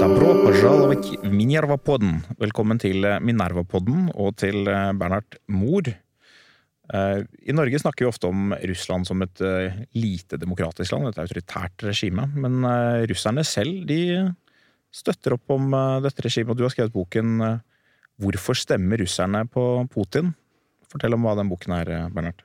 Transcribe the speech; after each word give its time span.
Dabro 0.00 0.30
pajalavik 0.42 1.20
Minervapodden. 1.30 2.16
Velkommen 2.40 2.80
til 2.82 3.04
eh, 3.06 3.20
Minervapodden 3.22 4.08
og 4.18 4.34
til 4.42 4.66
eh, 4.66 4.88
Bernhard 4.98 5.36
Moor. 5.54 5.86
Eh, 5.86 7.20
I 7.46 7.54
Norge 7.54 7.78
snakker 7.78 8.02
vi 8.02 8.08
ofte 8.10 8.26
om 8.26 8.50
Russland 8.72 9.06
som 9.06 9.22
et 9.22 9.38
lite 9.94 10.40
demokratisk 10.42 10.96
land, 10.96 11.12
et 11.12 11.22
autoritært 11.22 11.86
regime. 11.86 12.26
Men 12.34 12.66
russerne 13.06 13.46
selv 13.46 13.86
de 13.86 14.34
støtter 14.90 15.38
opp 15.38 15.54
om 15.54 15.70
dette 16.02 16.26
regimet. 16.26 16.58
Du 16.58 16.66
har 16.66 16.74
skrevet 16.74 16.90
boken 16.96 17.38
'Hvorfor 18.18 18.58
stemmer 18.58 18.98
russerne 18.98 19.46
på 19.46 19.86
Putin'? 19.94 20.34
Fortell 20.90 21.14
om 21.14 21.22
hva 21.22 21.38
den 21.38 21.48
boken 21.48 21.72
er, 21.78 22.10
Bernhard. 22.10 22.42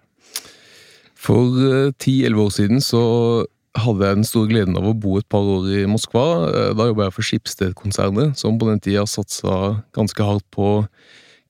For 1.17 1.89
ti-elleve 1.97 2.45
år 2.45 2.53
siden 2.53 2.77
så 2.77 3.47
hadde 3.75 4.07
jeg 4.07 4.19
den 4.19 4.27
store 4.27 4.49
gleden 4.49 4.77
av 4.79 4.87
å 4.87 4.95
bo 4.97 5.17
et 5.19 5.27
par 5.31 5.43
år 5.43 5.67
i 5.73 5.83
Moskva. 5.89 6.25
Eh, 6.47 6.71
da 6.77 6.87
jobba 6.89 7.07
jeg 7.07 7.15
for 7.15 7.27
Skipsted-konsernet, 7.29 8.39
som 8.39 8.59
på 8.59 8.69
den 8.69 8.81
tida 8.83 9.05
satsa 9.09 9.83
ganske 9.95 10.27
hardt 10.27 10.45
på 10.55 10.85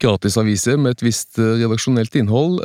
gratisaviser 0.04 0.80
med 0.82 0.96
et 0.96 1.06
visst 1.06 1.40
eh, 1.40 1.56
redaksjonelt 1.62 2.18
innhold. 2.20 2.62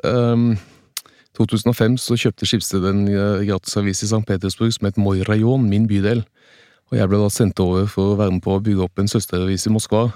I 1.30 1.38
2005 1.38 1.98
så 2.02 2.19
kjøpte 2.19 2.48
Skipsted 2.48 2.86
en 2.88 3.05
eh, 3.10 3.45
gratisavis 3.48 4.05
i 4.05 4.10
St. 4.10 4.24
Petersburg 4.28 4.74
som 4.77 4.88
het 4.88 5.00
Moi 5.00 5.20
Rajon, 5.28 5.69
min 5.69 5.88
bydel. 5.91 6.24
Og 6.91 6.98
jeg 6.98 7.11
ble 7.11 7.20
da 7.20 7.28
sendt 7.30 7.61
over 7.62 7.86
for 7.91 8.14
å 8.14 8.19
være 8.19 8.38
med 8.38 8.45
på 8.45 8.56
å 8.56 8.64
bygge 8.64 8.88
opp 8.88 8.98
en 8.98 9.11
søsteravis 9.11 9.69
i 9.69 9.74
Moskva. 9.77 10.08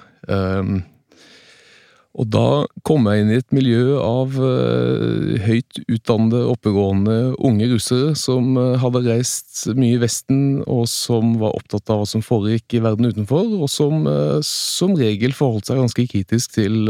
Og 2.15 2.29
da 2.31 2.63
kom 2.87 3.09
jeg 3.11 3.25
inn 3.25 3.31
i 3.35 3.39
et 3.41 3.55
miljø 3.55 3.97
av 3.99 4.37
uh, 4.39 5.35
høyt 5.43 5.81
utdannede, 5.83 6.45
oppegående 6.47 7.17
unge 7.43 7.67
russere 7.73 8.13
som 8.19 8.53
uh, 8.55 8.77
hadde 8.79 9.03
reist 9.09 9.65
mye 9.75 9.97
i 9.97 10.03
Vesten, 10.03 10.61
og 10.71 10.87
som 10.91 11.35
var 11.41 11.57
opptatt 11.59 11.91
av 11.91 12.03
hva 12.03 12.07
som 12.07 12.23
foregikk 12.23 12.79
i 12.79 12.85
verden 12.85 13.11
utenfor, 13.11 13.51
og 13.59 13.67
som 13.73 14.07
uh, 14.07 14.39
som 14.47 14.95
regel 14.99 15.35
forholdt 15.35 15.73
seg 15.73 15.83
ganske 15.83 16.07
kritisk 16.13 16.55
til 16.55 16.87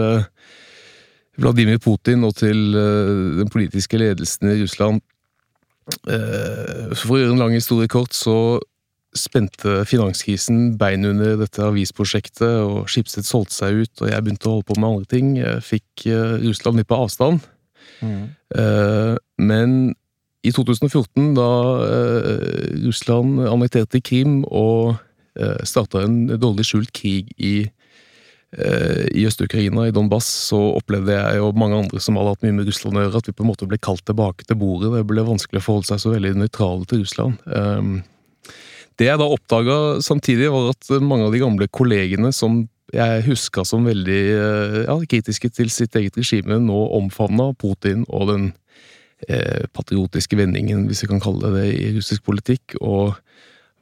Vladimir 1.41 1.81
Putin 1.83 2.23
og 2.29 2.37
til 2.39 2.77
den 2.77 3.49
politiske 3.51 3.99
ledelsen 3.99 4.53
i 4.53 4.61
Russland. 4.61 5.01
For 6.05 7.11
å 7.11 7.19
gjøre 7.19 7.33
en 7.35 7.43
lang 7.43 7.57
historie 7.57 7.91
kort, 7.91 8.15
så 8.15 8.61
spente 9.15 9.85
finanskrisen 9.87 10.75
bein 10.79 11.07
under 11.07 11.39
dette 11.39 11.63
avisprosjektet, 11.63 12.47
og 12.67 12.91
Skipsted 12.91 13.27
solgte 13.27 13.57
seg 13.57 13.85
ut, 13.85 13.93
og 14.03 14.11
jeg 14.11 14.25
begynte 14.25 14.51
å 14.51 14.57
holde 14.57 14.69
på 14.71 14.79
med 14.79 14.89
andre 14.91 15.11
ting. 15.11 15.35
Jeg 15.39 15.67
fikk 15.67 16.07
eh, 16.11 16.39
Russland 16.45 16.81
litt 16.81 16.91
på 16.91 16.99
avstand. 16.99 17.45
Mm. 18.03 18.25
Eh, 18.59 19.15
men 19.39 19.79
i 20.45 20.53
2014, 20.53 21.31
da 21.39 21.51
eh, 21.87 22.67
Russland 22.89 23.45
annekterte 23.49 24.03
Krim 24.05 24.43
og 24.51 24.97
starta 25.67 26.05
en 26.05 26.29
dårlig 26.39 26.63
skjult 26.69 26.93
krig 26.95 27.33
i, 27.43 27.65
i 28.55 29.25
Øst-Ukraina, 29.27 29.89
i 29.89 29.91
Donbass, 29.91 30.29
så 30.45 30.61
opplevde 30.77 31.11
jeg 31.11 31.41
og 31.43 31.59
mange 31.59 31.81
andre 31.81 31.99
som 31.99 32.15
hadde 32.15 32.37
hatt 32.37 32.45
mye 32.47 32.55
med 32.61 32.71
Russland 32.71 33.01
å 33.01 33.03
gjøre, 33.03 33.19
at 33.19 33.27
vi 33.27 33.35
på 33.35 33.43
en 33.43 33.51
måte 33.51 33.67
ble 33.67 33.81
kalt 33.83 34.05
tilbake 34.07 34.47
til 34.47 34.61
bordet. 34.61 34.93
Det 34.95 35.03
ble 35.11 35.25
vanskelig 35.27 35.59
å 35.59 35.65
forholde 35.65 35.91
seg 35.91 36.05
så 36.05 36.13
veldig 36.15 36.37
nøytrale 36.39 36.87
til 36.87 37.03
Russland. 37.03 37.43
Det 39.01 39.09
jeg 39.09 39.19
da 39.21 39.27
oppdaga 39.27 39.79
samtidig, 40.05 40.51
var 40.55 40.71
at 40.73 40.91
mange 41.03 41.29
av 41.29 41.35
de 41.35 41.43
gamle 41.43 41.69
kollegene 41.73 42.31
som 42.35 42.63
jeg 42.95 43.25
huska 43.27 43.65
som 43.67 43.87
veldig 43.89 44.21
eh, 44.37 44.77
ja, 44.85 44.95
kritiske 45.11 45.51
til 45.57 45.71
sitt 45.73 45.97
eget 45.99 46.19
regime, 46.21 46.61
nå 46.63 46.85
omfavna 46.95 47.49
Putin 47.59 48.05
og 48.07 48.29
den 48.31 48.45
eh, 49.27 49.65
patriotiske 49.75 50.39
vendingen, 50.39 50.85
hvis 50.87 51.03
vi 51.03 51.11
kan 51.11 51.23
kalle 51.25 51.51
det 51.51 51.65
det, 51.65 51.71
i 51.75 51.93
russisk 51.97 52.27
politikk. 52.29 52.77
og 52.81 53.17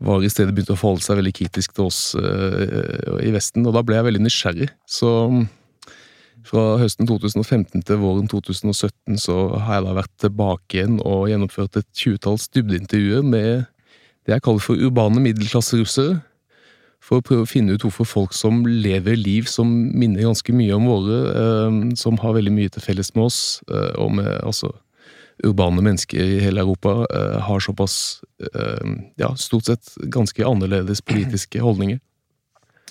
var 0.03 0.23
i 0.25 0.31
stedet 0.31 0.55
begynt 0.55 0.73
å 0.75 0.79
forholde 0.79 1.05
seg 1.05 1.19
veldig 1.21 1.35
kritisk 1.37 1.77
til 1.77 1.89
oss 1.89 2.01
uh, 2.19 3.19
i 3.23 3.33
Vesten, 3.35 3.67
og 3.69 3.77
da 3.77 3.85
ble 3.87 3.99
jeg 3.99 4.09
veldig 4.09 4.25
nysgjerrig. 4.25 4.67
Så 4.89 5.11
fra 6.49 6.65
høsten 6.81 7.07
2015 7.07 7.85
til 7.87 8.01
våren 8.03 8.27
2017 8.31 9.21
så 9.23 9.37
har 9.63 9.79
jeg 9.79 9.87
da 9.87 9.93
vært 10.01 10.15
tilbake 10.25 10.81
igjen 10.81 10.99
og 11.07 11.29
gjennomført 11.31 11.79
et 11.79 11.89
tjuetalls 11.95 12.49
dybdeintervjuer 12.51 13.23
med 13.23 13.69
det 14.27 14.37
jeg 14.37 14.45
kaller 14.47 14.63
for 14.63 14.79
urbane 14.79 15.23
middelklasserussere. 15.23 16.21
For 17.03 17.19
å 17.19 17.25
prøve 17.27 17.43
å 17.43 17.51
finne 17.51 17.75
ut 17.75 17.83
hvorfor 17.83 18.07
folk 18.07 18.37
som 18.37 18.61
lever 18.67 19.19
liv 19.19 19.49
som 19.51 19.67
minner 19.69 20.29
ganske 20.29 20.55
mye 20.55 20.77
om 20.77 20.87
våre, 20.87 21.19
eh, 21.33 21.81
som 21.99 22.21
har 22.23 22.37
veldig 22.37 22.55
mye 22.55 22.71
til 22.71 22.85
felles 22.85 23.11
med 23.17 23.25
oss, 23.27 23.41
eh, 23.69 23.91
og 23.99 24.15
med 24.21 24.31
altså 24.39 24.71
urbane 25.43 25.83
mennesker 25.83 26.23
i 26.23 26.39
hele 26.45 26.63
Europa, 26.63 27.03
eh, 27.11 27.41
har 27.43 27.59
såpass, 27.59 28.23
ja, 29.19 29.35
stort 29.35 29.67
sett 29.67 29.95
ganske 30.07 30.45
annerledes 30.47 31.01
politiske 31.03 31.59
holdninger. 31.67 31.99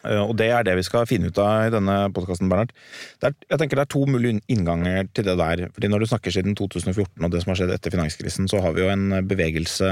Og 0.02 0.34
det 0.36 0.50
er 0.50 0.64
det 0.66 0.74
vi 0.80 0.84
skal 0.84 1.06
finne 1.06 1.30
ut 1.30 1.38
av 1.38 1.68
i 1.68 1.72
denne 1.72 2.10
podkasten, 2.12 2.50
Bernhard. 2.50 2.74
Er, 3.22 3.36
jeg 3.48 3.60
tenker 3.62 3.78
det 3.78 3.86
er 3.86 3.92
to 3.94 4.02
mulige 4.10 4.42
innganger 4.50 5.06
til 5.14 5.28
det 5.30 5.38
der. 5.38 5.68
Fordi 5.76 5.88
Når 5.88 6.00
du 6.00 6.06
snakker 6.10 6.34
siden 6.34 6.56
2014 6.58 7.22
og 7.22 7.32
det 7.32 7.44
som 7.44 7.52
har 7.52 7.60
skjedd 7.62 7.76
etter 7.76 7.94
finanskrisen, 7.94 8.50
så 8.50 8.64
har 8.66 8.74
vi 8.74 8.82
jo 8.82 8.90
en 8.90 9.22
bevegelse 9.30 9.92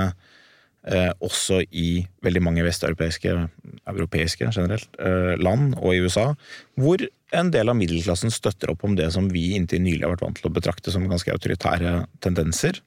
Eh, 0.89 1.11
også 1.21 1.61
i 1.69 2.01
veldig 2.25 2.41
mange 2.41 2.65
vesteuropeiske, 2.65 3.35
europeiske 3.91 4.49
generelt, 4.49 4.89
eh, 4.97 5.35
land 5.37 5.75
og 5.77 5.93
i 5.93 6.01
USA, 6.01 6.33
hvor 6.79 7.03
en 7.37 7.51
del 7.53 7.69
av 7.69 7.77
middelklassen 7.77 8.33
støtter 8.33 8.71
opp 8.73 8.83
om 8.87 8.95
det 8.97 9.11
som 9.13 9.29
vi 9.29 9.51
inntil 9.53 9.83
nylig 9.85 10.01
har 10.01 10.15
vært 10.15 10.25
vant 10.25 10.39
til 10.39 10.49
å 10.49 10.55
betrakte 10.55 10.93
som 10.93 11.05
ganske 11.11 11.33
autoritære 11.35 12.07
tendenser. 12.25 12.81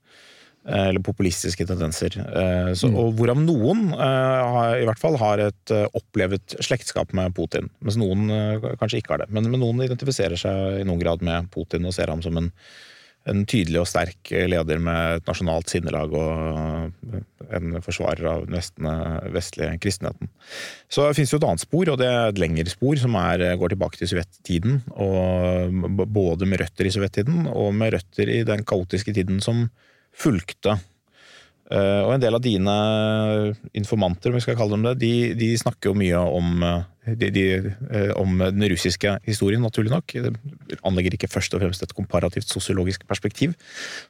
Eh, 0.62 0.88
eller 0.88 1.02
populistiske 1.02 1.64
tendenser. 1.66 2.14
Eh, 2.22 2.70
så, 2.78 2.86
mm. 2.86 2.98
og 3.00 3.16
hvorav 3.18 3.40
noen 3.42 3.88
eh, 3.96 4.82
i 4.82 4.86
hvert 4.86 5.00
fall 5.00 5.18
har 5.18 5.42
et 5.42 5.74
opplevet 5.90 6.54
slektskap 6.62 7.10
med 7.18 7.34
Putin. 7.34 7.66
Mens 7.82 7.98
noen 7.98 8.30
kanskje 8.78 9.00
ikke 9.02 9.16
har 9.16 9.24
det. 9.24 9.30
Men, 9.34 9.50
men 9.50 9.62
noen 9.62 9.82
identifiserer 9.82 10.38
seg 10.38 10.82
i 10.82 10.86
noen 10.86 11.02
grad 11.02 11.24
med 11.26 11.50
Putin 11.54 11.88
og 11.88 11.96
ser 11.96 12.12
ham 12.14 12.22
som 12.22 12.38
en 12.38 12.52
en 13.30 13.44
tydelig 13.46 13.78
og 13.82 13.88
sterk 13.90 14.32
leder 14.50 14.80
med 14.82 15.18
et 15.20 15.28
nasjonalt 15.30 15.70
sinnelag 15.70 16.14
og 16.18 17.52
en 17.52 17.76
forsvarer 17.84 18.26
av 18.30 18.46
den 18.48 18.88
vestlige 19.34 19.76
kristenheten. 19.82 20.30
Så 20.90 21.06
det 21.06 21.18
finnes 21.18 21.34
jo 21.34 21.38
et 21.38 21.46
annet 21.46 21.64
spor, 21.64 21.92
og 21.92 22.00
det 22.00 22.08
er 22.08 22.32
et 22.32 22.40
lengre 22.42 22.72
spor 22.72 22.98
som 22.98 23.18
er, 23.20 23.44
går 23.60 23.74
tilbake 23.74 24.00
til 24.00 24.10
sovjettiden. 24.12 24.80
Både 26.02 26.48
med 26.48 26.64
røtter 26.64 26.88
i 26.88 26.94
sovjettiden 26.94 27.46
og 27.52 27.70
med 27.78 27.94
røtter 27.96 28.32
i 28.32 28.42
den 28.48 28.66
kaotiske 28.66 29.14
tiden 29.14 29.42
som 29.44 29.68
fulgte 30.12 30.78
Eh, 31.72 32.00
og 32.04 32.10
en 32.12 32.20
del 32.20 32.36
av 32.36 32.42
dine 32.44 32.72
informanter, 33.78 34.28
om 34.28 34.36
vi 34.36 34.42
skal 34.44 34.56
kalle 34.58 34.76
dem 34.76 34.82
det, 34.84 34.96
de, 35.00 35.12
de 35.38 35.48
snakker 35.56 35.88
jo 35.88 35.96
mye 35.96 36.18
om, 36.20 36.64
eh, 36.66 37.14
de, 37.16 37.30
de, 37.32 37.44
eh, 37.88 38.10
om, 38.20 38.42
den 38.42 38.66
russiske 38.74 39.14
historien, 39.24 39.62
naturlig 39.64 39.92
nok. 39.94 40.12
De 40.12 40.78
anlegger 40.88 41.16
ikke 41.16 41.30
først 41.32 41.56
og 41.56 41.62
fremst 41.62 41.86
et 41.86 41.94
komparativt 41.96 42.50
sosiologisk 42.50 43.06
perspektiv. 43.08 43.54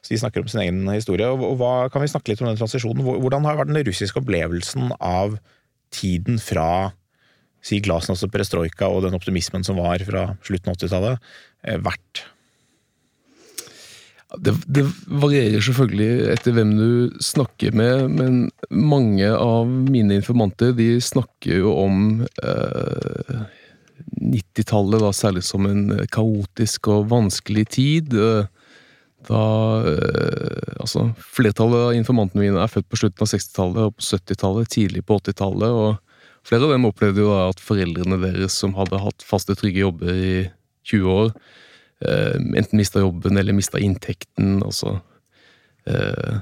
Så 0.01 0.11
de 0.11 0.19
snakker 0.19 0.43
om 0.43 0.51
sin 0.51 0.63
egen 0.65 0.83
historie. 0.91 1.29
Og 1.29 1.55
hva, 1.61 1.87
kan 1.93 2.03
vi 2.03 2.11
snakke 2.11 2.33
litt 2.33 2.43
om 2.43 2.51
den 2.51 2.59
transisjonen? 2.59 3.05
Hvordan 3.05 3.47
har 3.47 3.61
vært 3.61 3.71
den 3.71 3.85
russiske 3.87 4.19
opplevelsen 4.19 4.91
av 4.99 5.39
tiden 5.93 6.41
fra 6.43 6.67
si 7.63 7.79
glasnost 7.79 8.25
og 8.25 8.33
perestrojka 8.33 8.89
og 8.91 9.05
den 9.05 9.15
optimismen 9.15 9.63
som 9.63 9.79
var 9.79 10.03
fra 10.03 10.33
slutten 10.43 10.73
av 10.73 10.81
80-tallet, 10.81 11.33
vært? 11.85 12.25
Det, 14.41 14.53
det, 14.65 14.83
varierer 15.05 15.61
selvfølgelig 15.61 16.31
etter 16.33 16.55
hvem 16.55 16.71
du 16.73 17.17
snakker 17.21 17.75
med, 17.77 18.07
men 18.17 18.37
mange 18.73 19.27
av 19.29 19.69
mine 19.69 20.17
informanter 20.17 20.73
de 20.77 20.95
snakker 21.03 21.61
jo 21.61 21.73
om 21.83 22.23
eh, 22.41 23.43
90-tallet 24.23 25.05
særlig 25.13 25.43
som 25.45 25.67
en 25.69 25.85
kaotisk 26.13 26.89
og 26.89 27.11
vanskelig 27.13 27.67
tid. 27.77 28.17
Da 29.29 29.45
eh, 29.91 30.59
Altså, 30.83 31.05
flertallet 31.15 31.79
av 31.79 31.95
informantene 31.95 32.41
mine 32.43 32.59
er 32.59 32.71
født 32.71 32.89
på 32.91 32.97
slutten 32.99 33.23
av 33.23 33.29
60-tallet 33.31 33.85
og 33.85 33.93
på 33.95 34.03
70-tallet, 34.03 34.71
tidlig 34.73 35.05
på 35.07 35.15
80-tallet. 35.21 35.69
og 35.71 36.41
Flere 36.43 36.65
av 36.67 36.73
dem 36.73 36.89
opplevde 36.89 37.23
jo 37.23 37.29
da 37.31 37.45
at 37.53 37.61
foreldrene 37.63 38.17
deres, 38.19 38.57
som 38.59 38.73
hadde 38.75 38.99
hatt 38.99 39.23
faste, 39.23 39.55
trygge 39.55 39.85
jobber 39.85 40.11
i 40.11 40.33
20 40.89 41.13
år, 41.13 41.31
Eh, 41.31 41.53
enten 42.03 42.79
mista 42.79 43.03
jobben 43.03 43.37
eller 43.39 43.55
mista 43.55 43.79
inntekten. 43.79 44.57
Altså, 44.65 44.97
eh, 45.87 46.39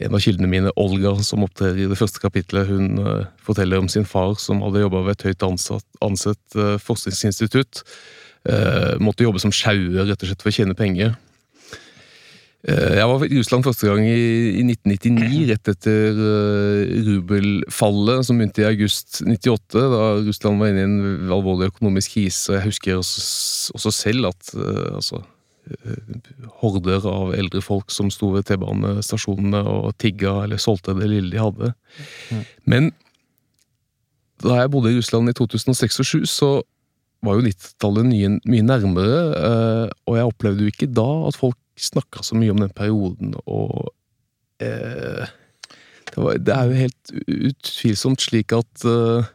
en 0.00 0.16
av 0.16 0.22
kildene 0.24 0.48
mine, 0.48 0.72
Olga, 0.80 1.14
som 1.22 1.44
opptrer 1.44 1.76
i 1.76 1.88
det 1.90 1.98
første 2.00 2.22
kapitlet, 2.22 2.70
hun 2.70 3.02
uh, 3.04 3.26
forteller 3.44 3.82
om 3.82 3.88
sin 3.92 4.06
far 4.08 4.38
som 4.40 4.62
hadde 4.64 4.80
jobba 4.80 5.02
ved 5.04 5.18
et 5.18 5.26
høyt 5.28 5.44
ansatt, 5.44 5.84
ansett 6.00 6.56
forskningsinstitutt. 6.80 7.82
Måtte 9.04 9.26
jobbe 9.26 9.42
som 9.42 9.52
sjauer 9.52 10.06
rett 10.08 10.22
og 10.24 10.30
slett 10.30 10.40
for 10.40 10.48
å 10.48 10.56
tjene 10.56 10.76
penger. 10.78 11.12
Eh, 12.66 12.96
jeg 12.98 13.06
var 13.06 13.22
i 13.22 13.38
Russland 13.38 13.62
første 13.62 13.86
gang 13.86 14.02
i, 14.02 14.64
1999, 14.64 15.44
rett 15.52 15.70
etter 15.70 16.16
uh, 16.18 16.94
rubelfallet, 17.06 18.26
som 18.26 18.40
begynte 18.40 18.64
i 18.64 18.66
august 18.66 19.20
98, 19.22 19.84
da 19.94 20.04
Russland 20.26 20.58
var 20.58 20.72
inne 20.72 20.82
i 20.82 20.88
en 20.88 21.34
alvorlig 21.36 21.70
økonomisk 21.70 22.16
krise. 22.16 22.56
Jeg 22.56 22.66
husker 22.66 22.98
også, 22.98 23.74
også 23.78 23.94
selv 23.94 24.32
at 24.32 24.54
uh, 24.58 24.96
altså, 24.98 25.22
horder 26.62 27.04
av 27.06 27.34
eldre 27.36 27.60
folk 27.62 27.92
som 27.94 28.10
sto 28.10 28.32
ved 28.32 28.48
T-banestasjonene 28.48 29.60
og 29.68 29.92
tigga 30.00 30.38
eller 30.46 30.60
solgte 30.62 30.96
det 30.98 31.10
lille 31.12 31.30
de 31.34 31.42
hadde. 31.42 31.70
Mm. 32.32 32.42
Men 32.72 32.90
da 34.42 34.62
jeg 34.62 34.72
bodde 34.72 34.92
i 34.94 34.98
Russland 34.98 35.30
i 35.30 35.36
2006 35.36 36.00
og 36.00 36.08
2007, 36.08 36.26
så 36.30 36.50
var 37.26 37.38
jo 37.38 37.46
90-tallet 37.48 38.06
mye, 38.06 38.62
nærmere, 38.62 39.22
eh, 39.34 39.86
og 40.06 40.18
jeg 40.18 40.30
opplevde 40.30 40.64
jo 40.64 40.72
ikke 40.72 40.90
da 40.94 41.08
at 41.28 41.38
folk 41.38 41.58
snakka 41.82 42.24
så 42.26 42.38
mye 42.38 42.52
om 42.54 42.62
den 42.62 42.74
perioden, 42.74 43.34
og 43.46 43.90
eh, 44.64 45.26
det, 46.08 46.20
var, 46.20 46.38
det, 46.40 46.54
er 46.54 46.68
jo 46.68 46.82
helt 46.82 47.12
utvilsomt 47.52 48.24
slik 48.24 48.54
at 48.56 48.86
eh, 48.88 49.32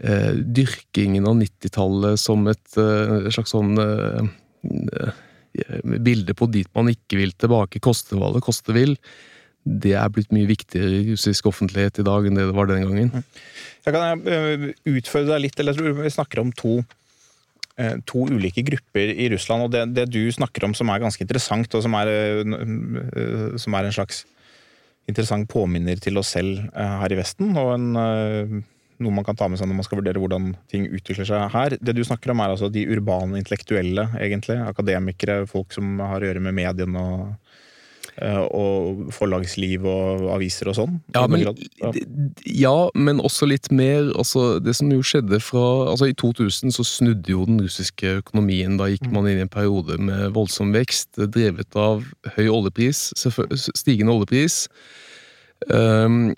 eh 0.00 0.30
dyrkingen 0.60 1.28
av 1.28 1.36
90-tallet 1.40 2.20
som 2.20 2.46
et 2.50 2.78
eh, 2.80 3.30
slags 3.32 3.52
sånn 3.54 3.74
eh, 3.80 5.10
bilde 5.82 6.36
på 6.36 6.48
dit 6.52 6.68
man 6.76 6.92
ikke 6.92 7.18
vil 7.20 7.34
tilbake, 7.34 7.82
koste 7.82 8.18
hva 8.18 8.32
det 8.34 8.44
koste 8.46 8.74
vil, 8.76 8.96
det 9.64 9.92
er 9.98 10.12
blitt 10.12 10.30
mye 10.32 10.48
viktigere 10.48 11.02
i 11.02 11.08
russisk 11.10 11.50
offentlighet 11.50 12.00
i 12.00 12.06
dag 12.06 12.26
enn 12.26 12.38
det 12.38 12.46
det 12.48 12.56
var 12.56 12.70
den 12.70 12.86
gangen. 12.86 13.10
Mm. 13.12 13.24
Jeg 13.84 13.96
kan 13.96 14.24
utfordre 14.94 15.34
deg 15.34 15.42
litt, 15.44 15.58
eller 15.60 15.74
jeg 15.74 15.82
tror 15.82 15.98
vi 16.00 16.12
snakker 16.14 16.40
om 16.42 16.52
to, 16.56 16.78
to 18.08 18.26
ulike 18.30 18.64
grupper 18.66 19.12
i 19.14 19.28
Russland. 19.32 19.66
og 19.66 19.72
det, 19.74 19.84
det, 19.96 20.08
du 20.12 20.22
snakker 20.32 20.66
om 20.66 20.74
som 20.76 20.90
er 20.90 21.02
ganske 21.02 21.24
interessant, 21.24 21.74
og 21.74 21.84
som 21.86 21.96
er, 22.00 22.10
eh, 22.10 23.56
som 23.60 23.76
er 23.76 23.88
en 23.88 23.96
slags 23.96 24.24
interessant 25.10 25.48
påminner 25.50 25.98
til 26.02 26.20
oss 26.20 26.34
selv 26.36 26.68
her 26.76 27.10
i 27.10 27.18
Vesten, 27.18 27.56
og 27.58 27.72
en, 27.74 27.86
noe 29.00 29.14
man 29.16 29.24
kan 29.26 29.34
ta 29.34 29.48
med 29.50 29.58
seg 29.58 29.66
når 29.66 29.78
man 29.80 29.86
skal 29.86 29.98
vurdere 29.98 30.20
hvordan 30.22 30.52
ting 30.70 30.84
utvikler 30.86 31.26
seg 31.26 31.48
her. 31.50 31.74
Det 31.80 31.96
du 31.96 32.04
snakker 32.06 32.30
om, 32.30 32.42
er 32.44 32.52
altså 32.52 32.68
de 32.70 32.84
urbane 32.92 33.40
intellektuelle, 33.40 34.06
egentlig. 34.20 34.60
Akademikere, 34.62 35.48
folk 35.50 35.74
som 35.74 35.98
har 36.04 36.20
å 36.20 36.30
gjøre 36.30 36.44
med 36.44 36.54
mediene 36.60 37.02
og 37.02 37.24
Eh, 37.24 37.49
og 38.18 39.12
forlagsliv 39.14 39.86
og 39.88 40.26
aviser 40.34 40.70
og 40.70 40.76
sånn? 40.76 40.98
Ja, 41.14 41.24
men, 41.30 41.46
ja, 42.44 42.74
men 42.94 43.22
også 43.22 43.48
litt 43.48 43.70
mer. 43.72 44.10
Altså, 44.18 44.58
det 44.62 44.74
som 44.78 44.90
jo 44.92 45.04
skjedde 45.06 45.40
fra 45.44 45.64
altså 45.92 46.10
I 46.10 46.16
2000 46.18 46.74
så 46.76 46.86
snudde 46.86 47.32
jo 47.32 47.46
den 47.48 47.62
russiske 47.64 48.18
økonomien. 48.20 48.76
Da 48.80 48.90
gikk 48.90 49.08
mm. 49.08 49.14
man 49.16 49.30
inn 49.30 49.40
i 49.40 49.46
en 49.46 49.52
periode 49.52 49.96
med 50.02 50.34
voldsom 50.36 50.74
vekst, 50.76 51.20
drevet 51.32 51.78
av 51.78 52.04
høy 52.36 52.46
oljepris, 52.50 53.10
stigende 53.16 54.14
oljepris. 54.14 54.64
Um, 55.68 56.32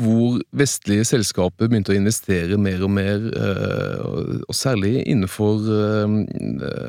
hvor 0.00 0.40
vestlige 0.56 1.04
selskaper 1.06 1.70
begynte 1.70 1.94
å 1.94 1.96
investere 1.98 2.58
mer 2.60 2.82
og 2.84 2.92
mer, 2.94 3.24
eh, 3.32 4.42
og 4.46 4.56
særlig 4.56 5.02
innenfor 5.02 5.66
eh, 5.76 6.16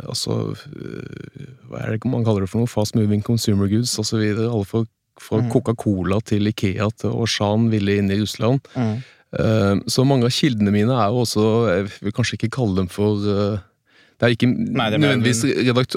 altså, 0.10 0.38
eh, 0.74 1.48
Hva 1.70 1.84
er 1.84 1.96
det 1.96 2.12
man 2.12 2.26
kaller 2.26 2.46
det 2.46 2.52
for 2.52 2.64
noe? 2.64 2.72
Fast 2.72 2.98
moving 2.98 3.24
consumer 3.26 3.72
goods 3.72 3.96
osv. 4.02 4.22
Alle 4.22 4.68
fra, 4.70 4.84
fra 5.22 5.42
mm. 5.42 5.50
Coca-Cola 5.54 6.22
til 6.26 6.52
Ikea 6.52 6.90
til 7.02 7.18
Oshan 7.26 7.70
ville 7.74 7.98
inn 8.00 8.12
i 8.14 8.22
Russland. 8.22 8.64
Mm. 8.78 9.02
Så 9.90 10.04
mange 10.06 10.28
av 10.28 10.36
kildene 10.36 10.70
mine 10.70 10.94
er 10.94 11.08
jo 11.10 11.24
også 11.24 11.44
Jeg 11.72 11.86
vil 12.06 12.14
kanskje 12.14 12.36
ikke 12.38 12.52
kalle 12.54 12.84
dem 12.84 12.90
for 12.94 13.24
det 14.24 14.30
er 14.30 14.36
ikke 14.38 14.48
Nei, 14.48 14.86
det 14.94 15.00
nødvendigvis 15.04 15.42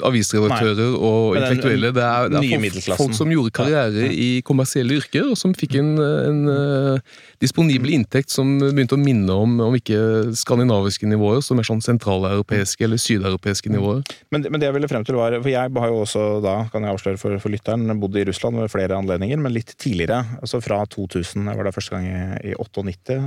avisredaktører 0.03 0.89
Nei. 0.91 0.99
og 1.07 1.37
intellektuelle. 1.39 1.91
Det 1.95 2.03
er, 2.03 2.25
det 2.33 2.41
er 2.43 2.97
folk, 2.99 3.13
som 3.15 3.31
gjorde 3.31 3.53
karriere 3.55 4.09
i 4.11 4.41
kommersielle 4.47 4.97
yrker, 4.99 5.29
og 5.31 5.37
som 5.39 5.53
fikk 5.55 5.77
en, 5.79 5.93
en 6.01 6.41
uh, 6.51 7.21
disponibel 7.39 7.93
inntekt 7.95 8.33
som 8.33 8.57
begynte 8.59 8.97
å 8.97 8.99
minne 8.99 9.31
om, 9.31 9.55
om 9.69 9.79
ikke 9.79 10.35
skandinaviske 10.35 11.07
nivåer, 11.07 11.39
som 11.45 11.61
er 11.61 11.69
sånn 11.69 11.83
sentraleuropeiske 11.85 12.83
eller 12.83 12.99
sydeuropeiske 12.99 13.71
nivåer. 13.71 14.03
Men, 14.35 14.43
men, 14.49 14.59
det 14.59 14.67
jeg 14.67 14.75
ville 14.75 14.91
frem 14.91 15.07
til 15.07 15.19
var, 15.21 15.39
for 15.39 15.53
Jeg 15.53 15.71
har 15.79 15.93
jo 15.93 16.03
også 16.03 16.27
da, 16.43 16.59
kan 16.73 16.83
jeg 16.83 16.97
avsløre 16.97 17.23
for, 17.23 17.39
for 17.39 17.55
lytteren, 17.55 17.95
bodd 18.01 18.19
i 18.19 18.27
Russland 18.27 18.59
ved 18.59 18.73
flere 18.75 18.99
anledninger, 18.99 19.39
men 19.39 19.55
litt 19.55 19.71
tidligere. 19.79 20.19
altså 20.41 20.59
Fra 20.59 20.83
2000, 20.83 21.47
jeg 21.47 21.61
var 21.61 21.69
der 21.69 21.79
første 21.79 21.95
gang 21.95 22.11
i, 22.11 22.51
i 22.51 22.57
98 22.59 23.21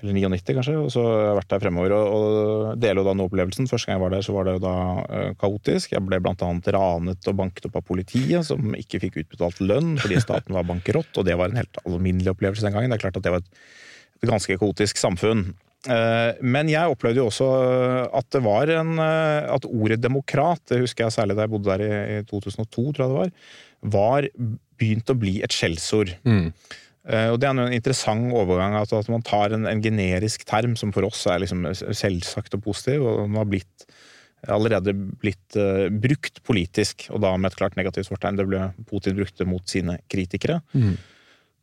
eller 0.00 0.16
99 0.16 0.56
kanskje, 0.56 0.74
og 0.80 0.88
så 0.90 1.02
har 1.06 1.20
jeg 1.22 1.36
vært 1.38 1.50
der 1.52 1.62
fremover. 1.62 1.94
Og, 1.94 2.14
og 2.14 2.80
deler 2.82 3.00
jo 3.00 3.06
da 3.06 3.12
den 3.14 3.24
opplevelsen. 3.24 3.68
Første 3.70 3.88
gang 3.88 4.00
jeg 4.00 4.04
var 4.04 4.14
der, 4.16 4.24
så 4.26 4.34
var 4.34 4.48
det 4.48 4.56
jo 4.56 4.62
da 4.64 4.76
uh, 5.04 5.28
kaotisk. 5.38 5.94
Jeg 5.94 6.02
ble 6.08 6.18
blant 6.24 6.42
annet 6.42 6.70
ranet 6.74 7.30
og 7.30 7.36
banket 7.38 7.68
opp 7.68 7.78
av 7.78 7.86
politiet, 7.86 8.42
som 8.48 8.74
ikke 8.78 9.02
fikk 9.06 9.20
utbetalt 9.22 9.62
lønn 9.62 9.94
fordi 10.02 10.18
staten 10.22 10.56
var 10.56 10.66
bankerott, 10.66 11.12
og 11.20 11.28
det 11.28 11.38
var 11.38 11.52
en 11.52 11.60
helt 11.62 11.78
alminnelig 11.84 12.34
opplevelse 12.34 12.66
den 12.66 12.74
gangen. 12.74 12.90
Det 12.90 12.98
er 12.98 13.04
klart 13.06 13.20
at 13.20 13.26
det 13.26 13.36
var 13.36 13.44
et, 13.44 13.62
et 14.22 14.32
ganske 14.32 14.58
kaotisk 14.58 14.98
samfunn. 14.98 15.46
Uh, 15.84 16.34
men 16.42 16.72
jeg 16.72 16.90
opplevde 16.90 17.20
jo 17.20 17.28
også 17.28 17.46
at 18.16 18.28
det 18.32 18.40
var 18.40 18.70
en 18.72 18.94
uh, 18.96 19.52
At 19.52 19.66
ordet 19.68 19.98
demokrat, 20.00 20.62
det 20.72 20.80
husker 20.80 21.04
jeg 21.04 21.12
særlig 21.18 21.36
da 21.36 21.44
jeg 21.44 21.52
bodde 21.52 21.68
der 21.68 21.84
i, 21.84 22.20
i 22.22 22.22
2002, 22.30 22.66
tror 22.96 23.04
jeg 23.04 23.12
det 23.12 23.18
var, 23.20 23.34
var 23.94 24.28
begynt 24.80 25.12
å 25.12 25.16
bli 25.18 25.36
et 25.44 25.54
skjellsord. 25.54 26.16
Mm. 26.26 26.48
Eh, 27.04 27.28
og 27.28 27.38
Det 27.40 27.48
er 27.48 27.58
en 27.58 27.76
interessant 27.76 28.32
overgang, 28.32 28.76
altså 28.78 29.02
at 29.02 29.10
man 29.12 29.24
tar 29.24 29.52
en, 29.52 29.68
en, 29.68 29.82
generisk 29.84 30.46
term 30.48 30.76
som 30.80 30.92
for 30.94 31.04
oss 31.04 31.26
er 31.28 31.42
liksom 31.42 31.66
selvsagt 31.74 32.56
og 32.56 32.64
positiv, 32.64 33.04
og 33.04 33.26
den 33.26 33.36
har 33.36 33.48
blitt, 33.48 33.88
allerede 34.48 34.92
blitt 35.20 35.56
uh, 35.56 35.88
brukt 35.88 36.42
politisk, 36.44 37.06
og 37.12 37.22
da 37.24 37.34
med 37.36 37.52
et 37.52 37.58
klart 37.60 37.76
negativt 37.80 38.10
fortegn. 38.12 38.40
Det 38.40 38.48
ble 38.48 38.70
Putin 38.88 39.16
brukte 39.16 39.46
mot 39.48 39.64
sine 39.68 39.98
kritikere. 40.12 40.60
Mm. 40.72 40.96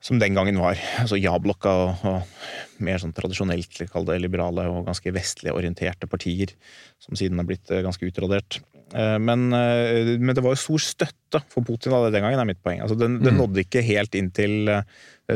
Som 0.02 0.18
den 0.18 0.34
gangen 0.34 0.58
var 0.58 0.80
altså 0.98 1.20
ja-blokka 1.22 1.74
og, 1.78 2.06
og, 2.10 2.40
mer 2.82 2.98
sånn 2.98 3.14
tradisjonelt 3.14 3.84
kall 3.92 4.08
det 4.08 4.18
liberale 4.24 4.66
og 4.70 4.88
ganske 4.88 5.14
vestlig 5.14 5.54
orienterte 5.54 6.10
partier, 6.10 6.56
som 7.02 7.18
siden 7.18 7.42
har 7.42 7.50
blitt 7.50 7.70
uh, 7.74 7.84
ganske 7.86 8.10
utradert. 8.10 8.62
Uh, 8.92 9.18
men, 9.24 9.48
men, 9.50 10.34
det 10.36 10.44
var 10.44 10.56
jo 10.56 10.60
stor 10.60 10.84
støtte 10.84 11.42
for 11.52 11.64
Putin 11.68 11.94
da, 11.96 12.04
den 12.12 12.26
gangen, 12.26 12.42
er 12.42 12.50
mitt 12.50 12.62
poeng. 12.64 12.82
Altså, 12.84 12.98
den, 13.00 13.20
den 13.24 13.38
mm. 13.38 13.42
nådde 13.42 13.66
ikke 13.66 13.86
helt 13.88 14.18
inn 14.20 14.32
til 14.36 14.72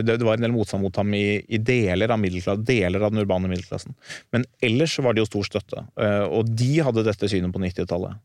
det, 0.04 0.24
var 0.24 0.38
en 0.38 0.46
del 0.46 0.54
motstand 0.54 0.84
mot 0.84 0.96
ham 1.00 1.14
i, 1.16 1.40
i 1.48 1.60
deler, 1.62 2.12
av 2.12 2.64
deler 2.66 3.04
av 3.04 3.14
den 3.14 3.24
urbane 3.24 3.50
middelklassen. 3.52 3.96
Men 4.36 4.46
ellers 4.64 4.98
var 5.00 5.16
det 5.16 5.24
jo 5.24 5.30
stor 5.30 5.50
støtte. 5.50 5.84
Eh, 6.02 6.24
og 6.26 6.50
de 6.52 6.72
hadde 6.86 7.06
dette 7.08 7.30
synet 7.32 7.54
på 7.54 7.62
90-tallet. 7.64 8.18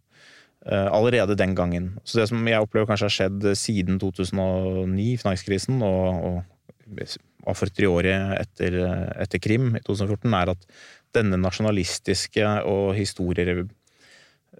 Eh, 0.66 0.88
allerede 0.92 1.38
den 1.38 1.54
gangen. 1.54 1.92
Så 2.04 2.20
det 2.20 2.28
som 2.30 2.48
jeg 2.48 2.62
opplever 2.62 2.88
kanskje 2.90 3.08
har 3.08 3.16
skjedd 3.16 3.50
siden 3.58 4.00
2009, 4.02 5.10
finanskrisen, 5.22 5.82
og, 5.86 6.42
og 7.46 7.52
for 7.56 7.74
treåret 7.74 8.40
etter, 8.40 8.80
etter 9.22 9.42
Krim 9.42 9.74
i 9.76 9.84
2014, 9.86 10.40
er 10.40 10.54
at 10.56 10.66
denne 11.16 11.38
nasjonalistiske 11.42 12.46
og 12.70 12.92
historie 12.98 13.64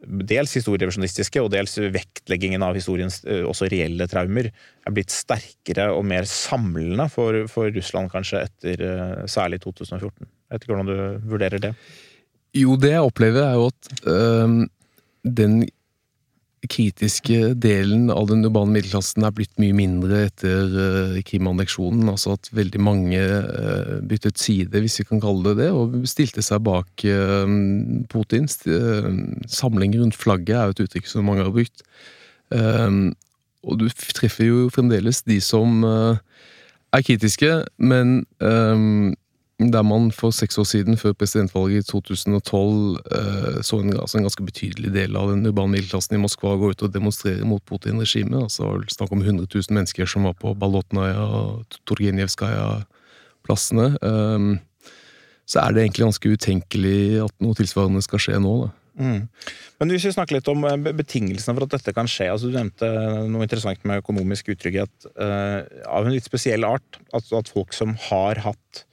dels 0.01 0.55
historierevisjonistiske 0.57 1.43
og 1.43 1.51
dels 1.53 1.77
vektleggingen 1.93 2.63
av 2.65 2.77
historiens 2.79 3.21
eh, 3.27 3.43
også 3.47 3.69
reelle 3.71 4.07
traumer 4.11 4.51
er 4.51 4.95
blitt 4.95 5.13
sterkere 5.13 5.91
og 5.95 6.07
mer 6.09 6.29
samlende 6.29 7.09
for, 7.13 7.43
for 7.53 7.73
Russland 7.75 8.13
kanskje 8.13 8.45
etter 8.47 8.85
eh, 8.87 9.27
særlig 9.31 9.61
2014. 9.65 10.25
Jeg 10.25 10.57
vet 10.57 10.65
ikke 10.65 10.75
hvordan 10.75 10.91
du 10.91 11.29
vurderer 11.31 11.63
det? 11.63 11.75
Jo, 12.57 12.75
det 12.81 12.95
jeg 12.95 13.07
opplever 13.07 13.45
er 13.45 13.59
jo 13.61 13.69
at 13.71 13.93
øh, 14.11 14.57
den 15.23 15.61
kritiske 16.69 17.55
delen 17.57 18.11
av 18.13 18.27
den 18.29 18.45
urbane 18.45 18.75
middelklassen 18.75 19.25
er 19.25 19.33
blitt 19.33 19.55
mye 19.61 19.73
mindre 19.77 20.27
etter 20.27 20.75
uh. 20.77 21.17
Altså 22.11 22.35
at 22.37 22.51
veldig 22.53 22.81
mange 22.85 23.21
uh, 23.21 24.01
byttet 24.05 24.39
side, 24.39 24.77
hvis 24.77 25.01
vi 25.01 25.07
kan 25.09 25.23
kalle 25.23 25.55
det 25.55 25.65
det, 25.65 25.71
og 25.73 25.97
stilte 26.11 26.45
seg 26.45 26.61
bak 26.67 27.05
uh. 27.09 27.47
Samling 29.49 29.97
rundt 29.97 30.19
flagget 30.19 30.57
er 30.57 30.69
jo 30.69 30.77
et 30.77 30.85
uttrykk 30.85 31.09
som 31.09 31.25
mange 31.25 31.47
har 31.47 31.55
brukt. 31.55 31.85
og 32.51 33.79
du 33.79 33.89
treffer 34.17 34.45
jo 34.45 34.69
fremdeles 34.73 35.23
de 35.23 35.41
som 35.41 35.85
er 35.85 37.03
kritiske, 37.07 37.65
men 37.79 38.27
der 39.69 39.83
man 39.85 40.09
for 40.15 40.33
seks 40.33 40.57
år 40.59 40.65
siden, 40.65 40.97
før 40.97 41.13
presidentvalget 41.13 41.85
i 41.85 41.87
2012, 41.91 42.97
eh, 43.13 43.59
så 43.67 43.77
en, 43.83 43.93
altså 43.93 44.17
en, 44.19 44.25
ganske 44.25 44.45
betydelig 44.47 44.93
del 44.95 45.17
av 45.21 45.29
den 45.35 45.47
urbane 45.47 45.73
middelklassen 45.75 46.17
i 46.17 46.23
Moskva 46.23 46.57
gå 46.57 46.71
ut 46.73 46.83
og 46.87 46.95
demonstrere 46.95 47.45
mot 47.45 47.65
Putin-regimet. 47.69 48.41
Altså 48.47 48.65
snakk 48.89 49.13
om 49.13 49.21
100 49.21 49.47
000 49.53 49.63
mennesker 49.77 50.07
som 50.09 50.25
var 50.25 50.35
på 50.41 50.55
Balotnaja 50.57 51.21
og 51.21 51.65
Torgenjevskaja-plassene. 51.91 53.89
Um, 54.01 54.59
så 55.45 55.57
er 55.61 55.69
det 55.75 55.83
egentlig 55.85 56.07
ganske 56.09 56.33
utenkelig 56.33 57.01
at 57.27 57.35
noe 57.45 57.55
tilsvarende 57.59 58.03
skal 58.07 58.21
skje 58.23 58.37
nå. 58.41 58.55
da. 58.65 58.69
Mm. 59.01 59.23
Men 59.81 59.93
hvis 59.93 60.05
vi 60.09 60.13
snakker 60.15 60.35
litt 60.37 60.49
om 60.51 60.65
eh, 60.69 60.93
betingelsene 60.93 61.55
for 61.57 61.65
at 61.67 61.75
dette 61.77 61.93
kan 61.97 62.09
skje. 62.11 62.27
altså 62.33 62.49
Du 62.49 62.55
nevnte 62.57 62.87
noe 63.31 63.45
interessant 63.47 63.85
med 63.89 64.01
økonomisk 64.03 64.53
utrygghet 64.55 64.93
uh, 65.17 65.61
av 65.89 66.07
en 66.07 66.15
litt 66.15 66.29
spesiell 66.29 66.65
art. 66.69 67.01
At, 67.17 67.29
at 67.37 67.53
folk 67.53 67.77
som 67.77 67.97
har 68.09 68.41
hatt 68.45 68.85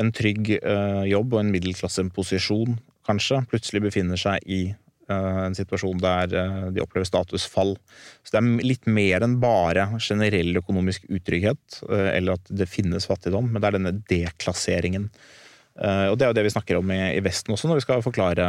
en 0.00 0.12
trygg 0.14 0.54
uh, 0.62 1.02
jobb 1.08 1.34
og 1.34 1.42
en 1.42 1.50
middelklasseposisjon, 1.52 2.78
kanskje, 3.08 3.42
plutselig 3.50 3.82
befinner 3.84 4.20
seg 4.20 4.44
i 4.46 4.62
uh, 4.72 5.42
en 5.48 5.56
situasjon 5.56 6.00
der 6.00 6.32
uh, 6.32 6.70
de 6.72 6.82
opplever 6.84 7.08
statusfall. 7.08 7.74
Så 8.22 8.34
det 8.34 8.40
er 8.40 8.70
litt 8.70 8.88
mer 8.88 9.26
enn 9.26 9.36
bare 9.42 9.90
generell 10.00 10.56
økonomisk 10.62 11.04
utrygghet, 11.12 11.82
eller 11.90 12.38
at 12.38 12.52
det 12.52 12.70
finnes 12.70 13.08
fattigdom, 13.08 13.50
men 13.52 13.60
det 13.60 13.70
er 13.70 13.78
denne 13.78 13.94
deklasseringen. 14.08 15.10
og 15.74 16.16
det 16.18 16.24
er 16.24 16.30
jo 16.30 16.36
det 16.36 16.44
vi 16.44 16.52
snakker 16.52 16.78
om 16.78 16.90
i, 16.92 17.00
i 17.16 17.22
Vesten 17.24 17.54
også, 17.54 17.68
når 17.68 17.80
vi 17.80 17.84
skal 17.86 18.04
forklare 18.04 18.48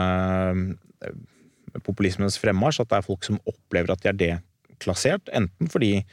populismens 1.83 2.38
fremmarsj, 2.38 2.83
at 2.83 2.91
det 2.91 3.00
er 3.00 3.05
folk 3.07 3.23
som 3.25 3.39
opplever 3.50 3.93
at 3.93 4.03
de 4.03 4.12
er 4.12 4.19
deklassert, 4.19 5.31
enten 5.33 5.71
fordi 5.71 6.03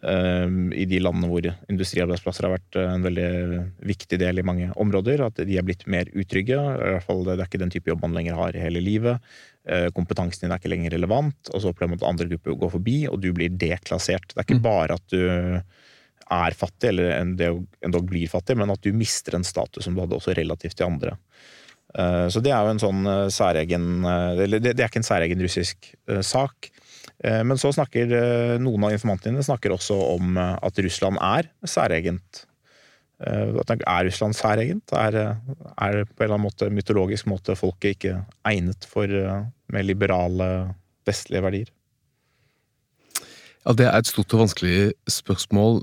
i 0.00 0.84
de 0.88 0.98
landene 1.02 1.28
hvor 1.28 1.44
industriarbeidsplasser 1.68 2.46
har 2.46 2.54
vært 2.54 2.76
en 2.80 3.02
veldig 3.04 3.24
viktig 3.84 4.16
del 4.22 4.40
i 4.40 4.44
mange 4.48 4.70
områder. 4.80 5.20
At 5.26 5.42
de 5.44 5.58
er 5.60 5.66
blitt 5.66 5.84
mer 5.92 6.08
utrygge. 6.16 6.56
I 6.56 6.94
hvert 6.94 7.04
fall 7.04 7.20
Det 7.26 7.34
er 7.34 7.42
ikke 7.44 7.60
den 7.60 7.74
type 7.74 7.92
jobb 7.92 8.06
man 8.06 8.16
lenger 8.16 8.38
har 8.38 8.56
i 8.56 8.62
hele 8.62 8.80
livet. 8.80 9.20
Kompetansen 9.92 10.46
din 10.46 10.54
er 10.54 10.62
ikke 10.62 10.72
lenger 10.72 10.96
relevant. 10.96 11.52
Og 11.52 11.60
så 11.60 11.74
opplever 11.74 11.92
man 11.92 12.00
at 12.00 12.08
andre 12.08 12.30
grupper 12.32 12.56
går 12.62 12.72
forbi, 12.78 12.96
og 13.12 13.20
du 13.20 13.28
blir 13.36 13.52
deklassert. 13.52 14.32
Det 14.32 14.40
er 14.40 14.48
ikke 14.48 14.62
mm. 14.62 14.66
bare 14.70 14.96
at 14.96 15.12
du 15.12 15.20
er 16.30 16.56
fattig, 16.56 16.92
eller 16.92 17.16
endog 17.20 18.06
blir 18.08 18.30
fattig, 18.30 18.56
men 18.58 18.72
at 18.72 18.82
du 18.84 18.94
mister 18.96 19.36
en 19.36 19.46
status 19.46 19.84
som 19.84 19.96
du 19.96 20.04
hadde 20.04 20.16
også 20.16 20.36
relativt 20.38 20.78
til 20.78 20.88
andre. 20.88 21.16
Eh, 21.98 22.26
så 22.30 22.42
det 22.42 22.52
er 22.54 22.62
jo 22.62 22.74
en 22.74 22.82
sånn 22.82 23.00
eh, 23.10 23.24
særegen 23.34 24.04
eh, 24.06 24.42
Eller 24.44 24.62
det 24.62 24.76
er 24.76 24.86
ikke 24.86 25.00
en 25.02 25.08
særegen 25.08 25.40
russisk 25.42 25.90
sak. 26.22 26.70
Men 27.20 27.58
så 27.60 27.68
snakker 27.74 28.14
noen 28.62 28.86
av 28.86 28.94
informantene 28.94 29.42
snakker 29.44 29.74
også 29.74 29.92
om 30.14 30.38
at 30.40 30.78
Russland 30.80 31.18
er 31.20 31.50
særegent. 31.68 32.46
Er 33.20 34.06
Russland 34.06 34.38
særegent? 34.38 34.94
Er, 34.96 35.18
er 35.20 35.98
på 36.08 36.22
en 36.22 36.24
eller 36.24 36.38
annen 36.38 36.46
måte 36.46 36.70
mytologisk 36.72 37.28
måte 37.28 37.58
folket 37.60 37.98
ikke 37.98 38.14
egnet 38.48 38.88
for 38.88 39.12
mer 39.68 39.84
liberale, 39.84 40.48
vestlige 41.04 41.44
verdier? 41.44 41.68
Ja, 43.66 43.76
det 43.76 43.90
er 43.90 44.00
et 44.00 44.08
stort 44.08 44.32
og 44.32 44.46
vanskelig 44.46 44.94
spørsmål. 45.20 45.82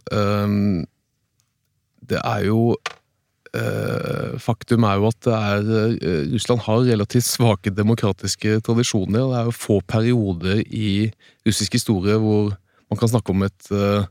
Det 2.10 2.24
er 2.24 2.48
jo 2.50 2.74
Eh, 2.82 3.07
faktum 4.42 4.86
er 4.88 5.00
jo 5.00 5.10
at 5.10 5.28
er, 5.32 5.68
eh, 5.98 6.26
Russland 6.34 6.64
har 6.66 6.86
relativt 6.88 7.28
svake 7.28 7.74
demokratiske 7.74 8.62
tradisjoner. 8.66 9.20
Det 9.20 9.38
er 9.38 9.46
jo 9.50 9.56
få 9.56 9.82
perioder 9.88 10.64
i 10.68 11.12
russisk 11.46 11.74
historie 11.74 12.18
hvor 12.18 12.56
man 12.90 13.00
kan 13.00 13.10
snakke 13.10 13.32
om 13.32 13.44
et 13.44 13.72
uh, 13.72 14.06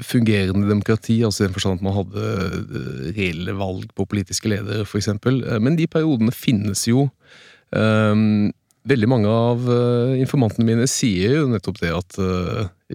fungerende 0.00 0.68
demokrati, 0.68 1.22
altså 1.22 1.44
i 1.44 1.46
den 1.46 1.54
forstand 1.54 1.80
at 1.80 1.84
man 1.84 1.96
hadde 1.98 3.12
reelle 3.16 3.52
valg 3.52 3.90
på 3.94 4.06
politiske 4.08 4.48
ledere, 4.48 4.86
f.eks. 4.86 5.10
Men 5.60 5.76
de 5.76 5.86
periodene 5.86 6.32
finnes 6.32 6.86
jo. 6.88 7.10
Veldig 7.74 9.08
mange 9.08 9.28
av 9.28 9.68
informantene 10.16 10.64
mine 10.64 10.88
sier 10.88 11.36
jo 11.42 11.50
nettopp 11.52 11.82
det 11.82 11.92
at 11.92 12.16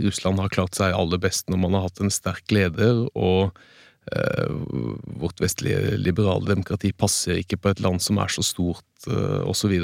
Russland 0.01 0.41
har 0.41 0.49
klart 0.49 0.77
seg 0.77 0.97
aller 0.97 1.21
best 1.21 1.49
når 1.49 1.61
man 1.61 1.77
har 1.77 1.85
hatt 1.85 2.01
en 2.01 2.13
sterk 2.13 2.49
leder. 2.49 3.05
og 3.13 3.53
Eh, 3.53 3.78
vårt 5.19 5.41
vestlige 5.41 5.97
liberale 5.99 6.47
demokrati 6.49 6.91
passer 6.95 7.41
ikke 7.41 7.59
på 7.61 7.73
et 7.73 7.81
land 7.83 8.01
som 8.03 8.19
er 8.21 8.31
så 8.33 8.43
stort, 8.45 8.85
uh, 9.09 9.41
osv. 9.49 9.75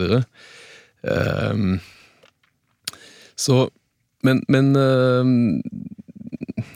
Så, 3.35 3.63
uh, 3.63 3.73
Men, 4.25 4.39
men 4.49 4.71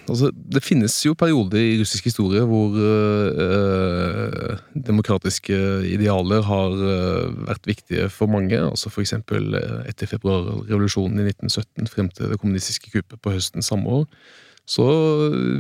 altså, 0.05 0.27
det 0.29 0.61
finnes 0.61 0.93
jo 1.01 1.15
perioder 1.17 1.57
i 1.57 1.79
russisk 1.79 2.05
historie 2.05 2.43
hvor 2.45 2.75
øh, 2.77 4.57
demokratiske 4.75 5.57
idealer 5.89 6.45
har 6.45 6.75
vært 7.47 7.65
viktige 7.65 8.05
for 8.13 8.29
mange. 8.29 8.59
altså 8.59 8.89
F.eks. 8.93 9.13
etter 9.13 10.05
februarrevolusjonen 10.11 11.23
i 11.23 11.31
1917 11.31 11.87
frem 11.87 12.09
til 12.13 12.29
det 12.29 12.37
kommunistiske 12.37 12.91
kuppet 12.93 13.17
på 13.17 13.33
høsten 13.33 13.65
samme 13.65 13.89
år 13.89 14.05
så 14.69 14.85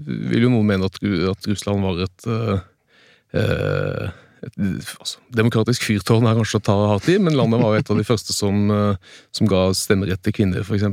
vil 0.05 0.45
jo 0.45 0.51
noen 0.53 0.67
mene 0.69 0.89
at, 0.89 0.99
at 1.01 1.47
Russland 1.49 1.81
var 1.81 2.03
et, 2.05 2.27
eh, 2.29 4.09
et 4.45 4.59
altså, 5.01 5.21
Demokratisk 5.35 5.87
fyrtårn 5.87 6.29
er 6.29 6.37
kanskje 6.37 6.61
å 6.61 6.65
ta 6.69 6.75
hardt 6.93 7.09
i, 7.09 7.17
men 7.21 7.37
landet 7.37 7.63
var 7.63 7.73
jo 7.73 7.81
et 7.81 7.91
av 7.95 7.97
de 7.99 8.05
første 8.05 8.35
som, 8.35 8.69
eh, 8.75 9.15
som 9.35 9.49
ga 9.49 9.65
stemmerett 9.77 10.21
til 10.25 10.35
kvinner, 10.37 10.61
f.eks. 10.61 10.85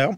Ja. 0.00 0.08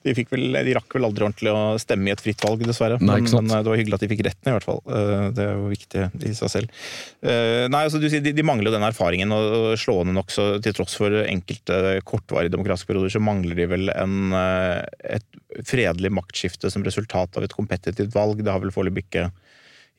De, 0.00 0.14
vel, 0.16 0.54
de, 0.56 0.72
rakk 0.72 0.94
vel 0.96 1.04
aldri 1.04 1.26
ordentlig 1.26 1.50
å 1.52 1.76
stemme 1.80 2.08
i 2.08 2.12
et 2.14 2.22
fritt 2.24 2.40
valg, 2.40 2.62
dessverre. 2.64 2.96
Nei, 3.04 3.18
men, 3.20 3.34
men, 3.36 3.50
eh, 3.52 3.60
det 3.60 3.68
var 3.68 3.80
hyggelig 3.80 3.98
at 3.98 4.04
de 4.04 4.08
fikk 4.08 4.22
retten, 4.24 4.48
i 4.48 4.54
hvert 4.54 4.64
fall. 4.64 4.78
Eh, 4.88 5.24
det 5.36 5.44
er 5.44 5.58
jo 5.58 5.66
viktig 5.68 6.04
i 6.30 6.32
seg 6.38 6.52
selv. 6.54 6.78
Eh, 7.20 7.66
nei, 7.68 7.82
altså, 7.84 8.00
du 8.00 8.06
sier 8.08 8.22
de, 8.24 8.32
de 8.32 8.46
mangler 8.46 8.70
jo 8.70 8.76
den 8.78 8.86
erfaringen, 8.88 9.34
og 9.36 9.74
slående 9.80 10.14
nok 10.16 10.32
så 10.32 10.46
til 10.64 10.76
tross 10.78 10.96
for 10.96 11.12
enkelte 11.20 11.98
kortvarige 12.08 12.54
demokratiske 12.54 12.88
perioder, 12.88 13.12
så 13.12 13.20
mangler 13.24 13.60
de 13.60 13.66
vel 13.74 13.92
en, 13.92 14.32
et 14.32 15.28
fredelig 15.68 16.12
maktskifte 16.16 16.72
som 16.72 16.86
resultat 16.86 17.36
av 17.36 17.44
et 17.44 17.56
kompetitivt 17.56 18.16
valg. 18.16 18.40
Det 18.40 18.54
har 18.54 18.64
vel 18.64 18.72
foreløpig 18.72 19.04
ikke 19.10 19.28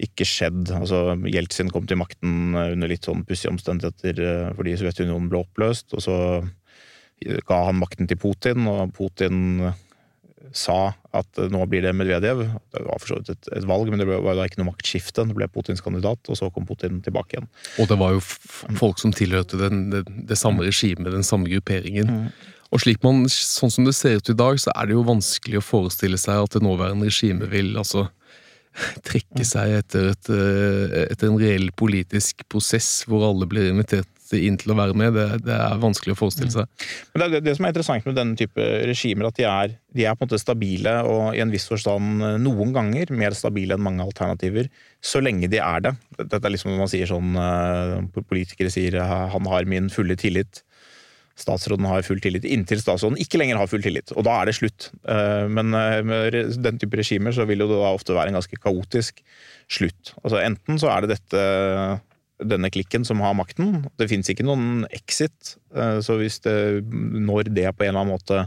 ikke 0.01 0.25
skjedd. 0.25 0.71
Altså, 0.73 1.11
Jeltsin 1.29 1.69
kom 1.69 1.85
til 1.85 1.99
makten 2.01 2.55
under 2.57 2.89
litt 2.89 3.05
sånn 3.05 3.21
pussige 3.27 3.51
omstendigheter 3.53 4.49
fordi 4.57 4.73
Sovjetunionen 4.79 5.27
ble 5.29 5.43
oppløst. 5.43 5.93
og 5.93 6.01
så 6.01 6.15
ga 7.21 7.59
han 7.67 7.77
makten 7.77 8.09
til 8.09 8.17
Putin, 8.17 8.65
og 8.65 8.95
Putin 8.97 9.61
sa 10.55 10.93
at 11.15 11.41
nå 11.51 11.63
blir 11.69 11.83
det 11.85 11.93
Medvedev. 11.95 12.43
Det 12.71 12.83
var 12.85 13.01
for 13.01 13.11
så 13.11 13.19
vidt 13.19 13.33
et, 13.33 13.49
et, 13.57 13.67
valg, 13.67 13.89
men 13.91 14.01
det 14.01 14.07
var 14.09 14.37
da 14.37 14.45
ikke 14.47 14.61
noe 14.61 14.71
maktskifte. 14.71 15.25
Det 15.27 15.35
ble 15.37 15.47
Putins 15.51 15.83
kandidat, 15.83 16.21
og 16.27 16.39
så 16.39 16.49
kom 16.53 16.67
Putin 16.67 17.01
tilbake 17.03 17.37
igjen. 17.37 17.49
Og 17.81 17.89
det 17.91 17.97
var 17.99 18.15
jo 18.15 18.23
folk 18.79 19.01
som 19.01 19.13
tilhørte 19.15 19.59
den, 19.59 19.83
det, 19.93 20.05
det, 20.29 20.39
samme 20.39 20.65
regimet, 20.67 21.11
den 21.13 21.27
samme 21.27 21.51
grupperingen. 21.51 22.11
Mm. 22.11 22.55
Og 22.71 22.83
slik 22.83 23.01
man, 23.03 23.25
sånn 23.31 23.73
som 23.73 23.87
det 23.87 23.95
ser 23.97 24.21
ut 24.21 24.31
i 24.31 24.37
dag, 24.37 24.59
så 24.63 24.71
er 24.75 24.87
det 24.87 24.95
jo 24.95 25.07
vanskelig 25.07 25.59
å 25.59 25.65
forestille 25.65 26.19
seg 26.19 26.45
at 26.45 26.55
det 26.55 26.63
nåværende 26.63 27.09
regimet 27.11 27.51
vil 27.51 27.73
altså 27.79 28.07
trekke 29.07 29.45
seg 29.47 29.75
etter, 29.81 30.13
et, 30.13 30.31
etter 31.11 31.27
en 31.27 31.39
reell 31.41 31.71
politisk 31.75 32.45
prosess 32.51 33.01
hvor 33.09 33.27
alle 33.27 33.49
blir 33.51 33.73
invitert 33.73 34.07
inn 34.39 34.57
til 34.61 34.73
å 34.73 34.77
være 34.77 34.95
med, 34.97 35.15
det, 35.17 35.41
det 35.47 35.55
er 35.55 35.81
vanskelig 35.81 36.15
å 36.15 36.19
forestille 36.19 36.53
seg. 36.53 36.69
Mm. 36.69 36.87
Men 37.13 37.23
det 37.23 37.31
det, 37.31 37.43
det, 37.47 37.55
som 37.57 37.65
er 37.65 37.73
interessant 37.73 38.07
med 38.07 38.17
denne 38.17 38.39
type 38.39 38.67
regimer, 38.89 39.29
at 39.29 39.39
de 39.39 39.47
er, 39.47 39.75
de 39.97 40.05
er, 40.05 40.15
på 40.15 40.25
en 40.25 40.29
måte 40.29 40.41
stabile, 40.41 40.95
og 41.07 41.35
i 41.35 41.43
en 41.43 41.53
viss 41.53 41.67
forstand 41.71 42.25
eh, 42.25 42.39
noen 42.41 42.73
ganger 42.75 43.13
mer 43.15 43.37
stabile 43.37 43.77
enn 43.77 43.85
mange 43.85 44.05
alternativer, 44.05 44.69
så 45.01 45.21
lenge 45.23 45.49
de 45.51 45.61
er 45.63 45.87
det. 45.87 45.95
Dette 46.19 46.41
er 46.41 46.53
liksom 46.53 46.73
når 46.73 46.83
man 46.83 46.91
sier 46.91 47.09
sånn 47.09 47.37
eh, 47.39 47.95
Politikere 48.31 48.69
sier 48.73 48.99
'han 49.01 49.47
har 49.49 49.65
min 49.65 49.89
fulle 49.89 50.15
tillit'. 50.19 50.61
Statsråden 51.41 51.87
har 51.87 52.03
full 52.05 52.19
tillit 52.21 52.43
inntil 52.45 52.81
statsråden 52.83 53.17
ikke 53.17 53.39
lenger 53.39 53.57
har 53.57 53.69
full 53.71 53.81
tillit, 53.81 54.11
og 54.13 54.25
da 54.27 54.35
er 54.41 54.49
det 54.49 54.57
slutt. 54.59 54.91
Eh, 55.09 55.47
men 55.49 55.71
med 55.71 56.37
den 56.61 56.77
type 56.77 56.99
regimer 56.99 57.33
så 57.33 57.47
vil 57.49 57.63
det 57.63 57.71
da 57.71 57.95
ofte 57.95 58.13
være 58.13 58.29
en 58.29 58.37
ganske 58.37 58.59
kaotisk 58.61 59.23
slutt. 59.71 60.13
Altså 60.21 60.43
Enten 60.43 60.77
så 60.77 60.91
er 60.91 61.01
det 61.01 61.15
dette 61.15 61.41
denne 62.41 62.71
klikken 62.73 63.05
som 63.07 63.21
har 63.23 63.35
makten. 63.37 63.85
Det 63.99 64.09
fins 64.11 64.29
ikke 64.31 64.45
noen 64.47 64.85
exit, 64.93 65.55
eh, 65.75 65.99
så 66.03 66.17
hvis 66.19 66.41
det 66.45 66.55
når 66.85 67.51
det 67.51 67.69
på 67.75 67.85
en 67.85 67.93
eller 67.93 68.03
annen 68.03 68.15
måte 68.15 68.45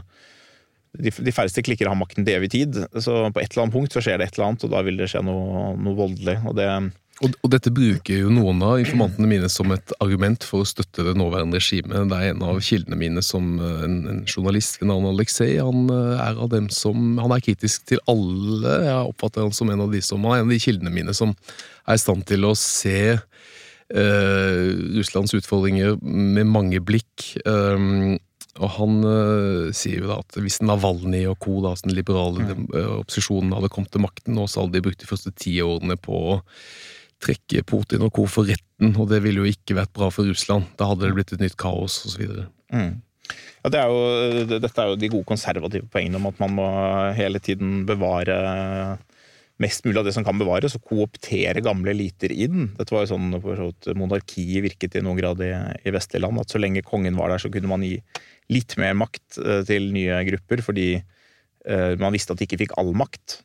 de, 0.95 1.11
færreste 1.11 1.63
klikker 1.65 1.89
har 1.89 1.97
makten 1.99 2.23
til 2.23 2.37
evig 2.37 2.51
tid, 2.53 2.77
så 3.03 3.25
på 3.27 3.41
et 3.41 3.51
eller 3.51 3.65
annet 3.65 3.75
punkt 3.75 3.95
så 3.95 4.03
skjer 4.03 4.21
det 4.21 4.29
et 4.29 4.37
eller 4.37 4.51
annet, 4.51 4.63
og 4.63 4.71
da 4.71 4.83
vil 4.85 5.01
det 5.01 5.09
skje 5.11 5.25
noe, 5.27 5.73
noe 5.75 5.97
voldelig. 5.97 6.37
og 6.47 6.55
det 6.59 6.69
og, 7.23 7.31
og, 7.45 7.47
dette 7.53 7.71
bruker 7.71 8.25
jo 8.25 8.31
noen 8.33 8.59
av 8.65 8.81
informantene 8.81 9.27
mine 9.29 9.47
som 9.51 9.69
et 9.71 9.93
argument 10.03 10.43
for 10.43 10.65
å 10.65 10.67
støtte 10.67 11.05
det 11.07 11.13
nåværende 11.15 11.61
regimet. 11.61 12.09
Det 12.11 12.17
er 12.17 12.33
en 12.33 12.43
av 12.43 12.59
kildene 12.59 12.97
mine 12.99 13.23
som 13.23 13.53
eh, 13.55 13.85
en, 13.85 13.95
en 14.11 14.19
journalist 14.27 14.81
ved 14.81 14.89
navn 14.89 15.07
Aleksej. 15.13 15.53
Han 15.63 15.87
eh, 15.95 16.25
er 16.25 16.41
av 16.43 16.51
dem 16.51 16.67
som 16.75 17.15
Han 17.21 17.31
er 17.31 17.45
kritisk 17.45 17.87
til 17.87 18.03
alle. 18.11 18.81
Jeg 18.83 19.13
oppfatter 19.13 19.45
han 19.45 19.55
som 19.55 19.71
en 19.71 19.85
av 19.85 19.95
de 19.95 20.03
som 20.03 20.27
Han 20.27 20.35
er 20.35 20.43
en 20.43 20.49
av 20.49 20.51
de 20.57 20.59
kildene 20.65 20.91
mine 20.91 21.15
som 21.15 21.31
er 21.31 21.95
i 21.95 22.03
stand 22.03 22.27
til 22.27 22.49
å 22.49 22.51
se 22.59 23.15
Russlands 23.93 25.35
utfordringer 25.37 25.99
med 26.01 26.47
mange 26.49 26.79
blikk. 26.81 27.35
Um, 27.45 28.15
og 28.55 28.71
han 28.77 28.99
uh, 29.03 29.71
sier 29.75 30.01
jo 30.01 30.09
da 30.09 30.19
at 30.23 30.37
hvis 30.39 30.61
Navalny 30.63 31.25
og 31.27 31.37
co., 31.43 31.59
da, 31.65 31.73
den 31.83 31.95
liberale 31.97 32.45
mm. 32.47 32.67
opposisjonen, 33.01 33.53
hadde 33.57 33.71
kommet 33.73 33.91
til 33.93 34.05
makten 34.05 34.37
nå, 34.37 34.47
så 34.47 34.63
hadde 34.63 34.77
de 34.77 34.85
brukt 34.85 35.03
de 35.03 35.09
første 35.09 35.33
ti 35.35 35.57
årene 35.63 35.99
på 35.99 36.21
å 36.35 36.37
trekke 37.23 37.65
Putin 37.67 38.05
og 38.07 38.13
co. 38.15 38.27
for 38.31 38.47
retten, 38.47 38.93
og 38.95 39.09
det 39.11 39.21
ville 39.25 39.43
jo 39.43 39.51
ikke 39.51 39.77
vært 39.77 39.93
bra 39.95 40.09
for 40.13 40.27
Russland. 40.29 40.69
Da 40.79 40.89
hadde 40.91 41.07
det 41.07 41.17
blitt 41.17 41.35
et 41.35 41.43
nytt 41.43 41.57
kaos, 41.59 42.01
osv. 42.07 42.23
Mm. 42.73 42.95
Ja, 43.65 43.71
det 43.73 43.81
er 43.81 43.91
jo, 43.91 44.57
dette 44.61 44.81
er 44.81 44.91
jo 44.91 44.97
de 45.01 45.09
gode 45.09 45.27
konservative 45.27 45.89
poengene 45.91 46.19
om 46.19 46.29
at 46.29 46.41
man 46.43 46.55
må 46.59 46.67
hele 47.17 47.41
tiden 47.43 47.83
bevare 47.89 48.37
mest 49.61 49.85
mulig 49.87 50.01
av 50.01 50.07
det 50.07 50.13
som 50.15 50.25
kan 50.27 50.39
bevares, 50.39 50.75
og 50.75 50.83
kooptere 50.89 51.63
gamle 51.63 51.93
eliter 51.93 52.33
inn. 52.33 52.71
Dette 52.75 52.91
var 52.95 53.05
jo 53.05 53.13
sånn 53.13 53.37
at 53.39 53.89
monarkiet 53.95 54.63
virket 54.65 54.97
i 54.99 55.03
noen 55.05 55.19
grad 55.19 55.41
i, 55.45 55.51
i 55.87 55.93
vestlige 55.95 56.25
land. 56.25 56.41
At 56.41 56.51
så 56.51 56.59
lenge 56.61 56.83
kongen 56.85 57.15
var 57.19 57.31
der, 57.31 57.41
så 57.41 57.51
kunne 57.53 57.71
man 57.71 57.85
gi 57.85 57.97
litt 58.51 58.75
mer 58.81 58.95
makt 58.99 59.39
uh, 59.39 59.61
til 59.67 59.89
nye 59.95 60.19
grupper, 60.27 60.63
fordi 60.65 60.89
uh, 60.99 61.93
man 62.01 62.13
visste 62.15 62.35
at 62.35 62.41
de 62.41 62.49
ikke 62.49 62.61
fikk 62.65 62.75
all 62.81 62.91
makt. 62.97 63.39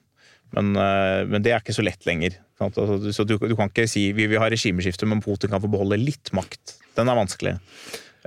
Men, 0.56 0.74
uh, 0.74 1.22
men 1.30 1.46
det 1.46 1.54
er 1.54 1.62
ikke 1.62 1.76
så 1.78 1.86
lett 1.86 2.06
lenger. 2.08 2.40
Altså, 2.60 2.98
så 3.14 3.24
du, 3.24 3.36
du, 3.38 3.56
kan 3.56 3.70
ikke 3.70 3.86
si 3.88 4.10
vi 4.16 4.26
vil 4.28 4.42
ha 4.42 4.50
regimeskifte, 4.50 5.08
men 5.08 5.22
Putin 5.24 5.52
kan 5.52 5.62
få 5.62 5.70
beholde 5.70 6.00
litt 6.00 6.34
makt. 6.36 6.76
Den 6.98 7.08
er 7.08 7.18
vanskelig. 7.18 7.54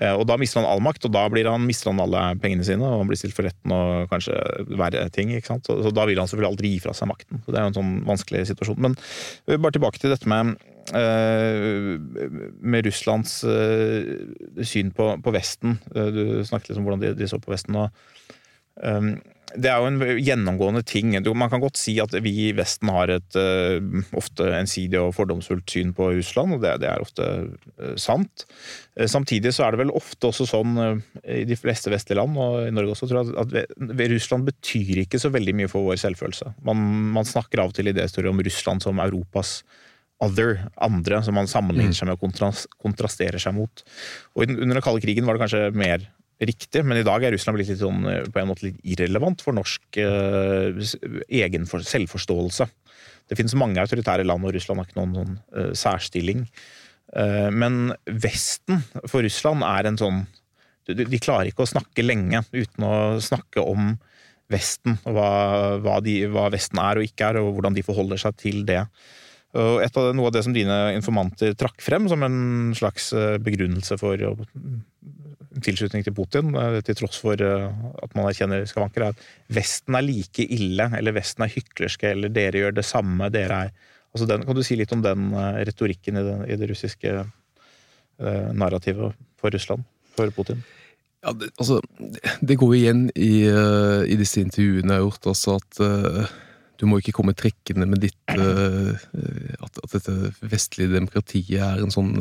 Eh, 0.02 0.14
og 0.14 0.26
da 0.30 0.38
mister 0.42 0.62
han 0.62 0.70
all 0.70 0.82
makt, 0.84 1.06
og 1.08 1.14
da 1.14 1.24
blir 1.30 1.48
han, 1.50 1.66
mister 1.68 1.92
han 1.92 2.02
alle 2.02 2.24
pengene 2.42 2.66
sine 2.66 2.86
og 2.88 3.04
han 3.04 3.10
blir 3.10 3.20
stilt 3.20 3.36
for 3.38 3.46
retten 3.46 3.74
og 3.76 4.10
kanskje 4.12 4.38
verre 4.80 5.06
ting. 5.14 5.34
ikke 5.36 5.52
sant? 5.52 5.70
Så, 5.70 5.78
så 5.86 5.94
da 5.94 6.08
vil 6.10 6.22
han 6.22 6.30
selvfølgelig 6.30 6.52
aldri 6.52 6.74
gi 6.74 6.84
fra 6.84 6.96
seg 6.98 7.12
makten. 7.12 7.44
Så 7.44 7.54
Det 7.54 7.60
er 7.60 7.68
jo 7.68 7.74
en 7.74 7.80
sånn 7.80 7.94
vanskelig 8.08 8.46
situasjon. 8.50 8.82
Men 8.88 8.98
eh, 9.48 9.60
bare 9.60 9.76
tilbake 9.78 10.02
til 10.02 10.14
dette 10.14 10.30
med, 10.30 10.56
uh, 10.94 11.94
med 12.60 12.88
Russlands 12.88 13.38
syn 14.68 14.92
på, 14.96 15.14
på, 15.24 15.36
Vesten. 15.36 15.78
Du 15.94 16.42
snakket 16.48 16.74
litt 16.74 16.82
om 16.82 16.90
hvordan 16.90 17.06
de, 17.06 17.14
de, 17.20 17.30
så 17.30 17.40
på 17.42 17.54
Vesten. 17.54 17.78
og 17.78 17.94
det 19.54 19.70
er 19.70 19.82
jo 19.82 19.90
en 19.90 20.22
gjennomgående 20.24 20.82
ting. 20.88 21.12
Man 21.38 21.52
kan 21.52 21.62
godt 21.62 21.78
si 21.78 21.96
at 22.02 22.14
vi 22.26 22.32
i 22.48 22.54
Vesten 22.58 22.90
har 22.94 23.12
et 23.14 23.38
uh, 23.38 23.78
ofte 24.18 24.48
ensidig 24.58 24.98
og 25.00 25.14
fordomsfullt 25.18 25.70
syn 25.70 25.94
på 25.96 26.10
Russland, 26.16 26.56
og 26.56 26.64
det, 26.64 26.74
det 26.82 26.90
er 26.90 27.04
ofte 27.04 27.28
uh, 27.46 27.94
sant. 28.02 28.46
Uh, 28.98 29.06
samtidig 29.10 29.54
så 29.54 29.68
er 29.68 29.76
det 29.76 29.84
vel 29.84 29.94
ofte 29.94 30.32
også 30.32 30.48
sånn 30.50 30.74
i 31.22 31.44
de 31.50 31.58
fleste 31.60 31.94
vestlige 31.94 32.20
land, 32.22 32.40
og 32.40 32.64
i 32.66 32.74
Norge 32.74 32.96
også, 32.96 33.10
tror 33.10 33.22
jeg, 33.22 33.38
at, 33.44 34.10
Russland 34.14 34.50
betyr 34.50 35.04
ikke 35.04 35.22
så 35.22 35.32
veldig 35.34 35.56
mye 35.62 35.72
for 35.72 35.86
vår 35.86 36.02
selvfølelse. 36.02 36.56
Man, 36.66 36.84
man 37.16 37.30
snakker 37.30 37.62
av 37.62 37.72
og 37.72 37.78
til 37.78 37.92
idéhistorier 37.94 38.34
om 38.34 38.42
Russland 38.44 38.86
som 38.86 39.02
Europas 39.04 39.60
other, 40.24 40.68
andre, 40.82 41.20
som 41.26 41.36
man 41.36 41.50
sammenligner 41.52 41.92
mm. 41.92 41.98
seg 41.98 42.10
med 42.10 42.18
og 42.18 42.66
kontrasterer 42.82 43.42
seg 43.42 43.56
mot. 43.58 43.84
Og 44.38 44.46
Under 44.48 44.78
den 44.78 44.86
kalde 44.86 45.04
krigen 45.04 45.28
var 45.28 45.38
det 45.38 45.46
kanskje 45.46 45.72
mer 45.76 46.06
riktig, 46.50 46.84
men 46.86 47.00
i 47.00 47.06
dag 47.06 47.24
er 47.24 47.34
Russland 47.36 47.58
blitt 47.58 47.72
litt 47.72 47.82
sånn, 47.82 48.06
eh, 48.10 48.24
på 48.30 48.42
en 48.42 48.50
måte 48.50 48.68
litt 48.68 48.80
irrelevant 48.96 49.44
for 49.44 49.56
norsk 49.56 50.00
eh, 50.02 50.84
egen 51.42 51.68
selvforståelse. 51.68 52.70
Det 53.30 53.38
finnes 53.40 53.56
mange 53.60 53.82
autoritære 53.82 54.26
land, 54.28 54.46
og 54.46 54.56
Russland 54.56 54.82
har 54.82 54.90
ikke 54.90 55.00
noen 55.00 55.18
sånn 55.18 55.36
eh, 55.56 55.74
særstilling. 55.78 56.46
Eh, 57.16 57.50
men 57.54 57.94
Vesten 58.08 58.84
for 59.06 59.24
Russland 59.26 59.66
er 59.68 59.90
en 59.90 60.00
sånn 60.02 60.24
de, 60.84 61.06
klarer 61.16 61.48
ikke 61.48 61.64
å 61.64 61.70
snakke 61.70 62.04
lenge 62.04 62.42
uten 62.52 62.84
å 62.84 62.96
snakke 63.24 63.64
om 63.64 63.94
Vesten, 64.52 64.98
og 65.08 65.16
hva, 65.16 65.28
hva, 65.80 66.00
de, 66.04 66.18
hva 66.30 66.50
Vesten 66.52 66.82
er 66.84 67.00
og 67.00 67.06
ikke 67.08 67.30
er, 67.32 67.40
og 67.40 67.54
hvordan 67.56 67.78
de 67.78 67.86
forholder 67.88 68.20
seg 68.20 68.36
til 68.42 68.66
det. 68.68 68.82
Og 69.56 69.80
av, 69.86 70.10
noe 70.18 70.28
av 70.28 70.34
det 70.36 70.44
som 70.44 70.54
dine 70.54 70.76
informanter 70.98 71.56
trakk 71.56 71.80
frem 71.86 72.10
som 72.12 72.26
en 72.28 72.74
slags 72.76 73.14
begrunnelse 73.46 73.96
for 74.02 74.20
å 74.28 74.34
tilslutning 75.62 76.04
til 76.06 76.16
Putin, 76.16 76.54
eh, 76.58 76.80
til 76.86 76.98
tross 76.98 77.20
for 77.22 77.40
eh, 77.42 77.70
at 78.04 78.16
man 78.18 78.30
erkjenner 78.30 78.66
skavanker, 78.70 79.06
er 79.06 79.14
at 79.14 79.26
Vesten 79.54 79.98
er 79.98 80.06
like 80.06 80.46
ille, 80.46 80.90
eller 80.98 81.16
Vesten 81.16 81.46
er 81.46 81.54
hyklerske, 81.54 82.14
eller 82.14 82.34
dere 82.34 82.64
gjør 82.64 82.78
det 82.80 82.86
samme, 82.88 83.30
dere 83.34 83.66
er 83.68 83.74
altså 84.14 84.30
den, 84.30 84.46
Kan 84.46 84.58
du 84.58 84.64
si 84.66 84.78
litt 84.78 84.94
om 84.96 85.04
den 85.04 85.34
eh, 85.34 85.64
retorikken 85.70 86.20
i 86.20 86.24
det, 86.28 86.38
i 86.54 86.60
det 86.62 86.70
russiske 86.72 87.18
eh, 87.18 88.48
narrativet 88.54 89.18
for 89.42 89.54
Russland, 89.54 89.86
for 90.18 90.32
Putin? 90.36 90.64
Ja, 91.24 91.32
det, 91.40 91.54
altså, 91.58 91.80
det 92.42 92.58
går 92.60 92.74
igjen 92.76 93.06
i, 93.16 93.46
uh, 93.48 94.04
i, 94.04 94.18
disse 94.20 94.42
intervjuene 94.44 94.92
jeg 94.92 95.00
har 95.00 95.06
gjort, 95.06 95.28
altså 95.32 95.54
at 95.56 95.78
uh, 95.80 96.34
du 96.76 96.84
må 96.90 97.00
ikke 97.00 97.14
komme 97.16 97.32
trekkende 97.32 97.88
med 97.88 98.02
ditt 98.04 98.34
at, 98.34 99.78
at, 99.80 99.94
dette 99.94 100.34
vestlige 100.52 100.92
demokratiet 100.98 101.62
er 101.64 101.80
en 101.80 101.94
sånn 101.94 102.12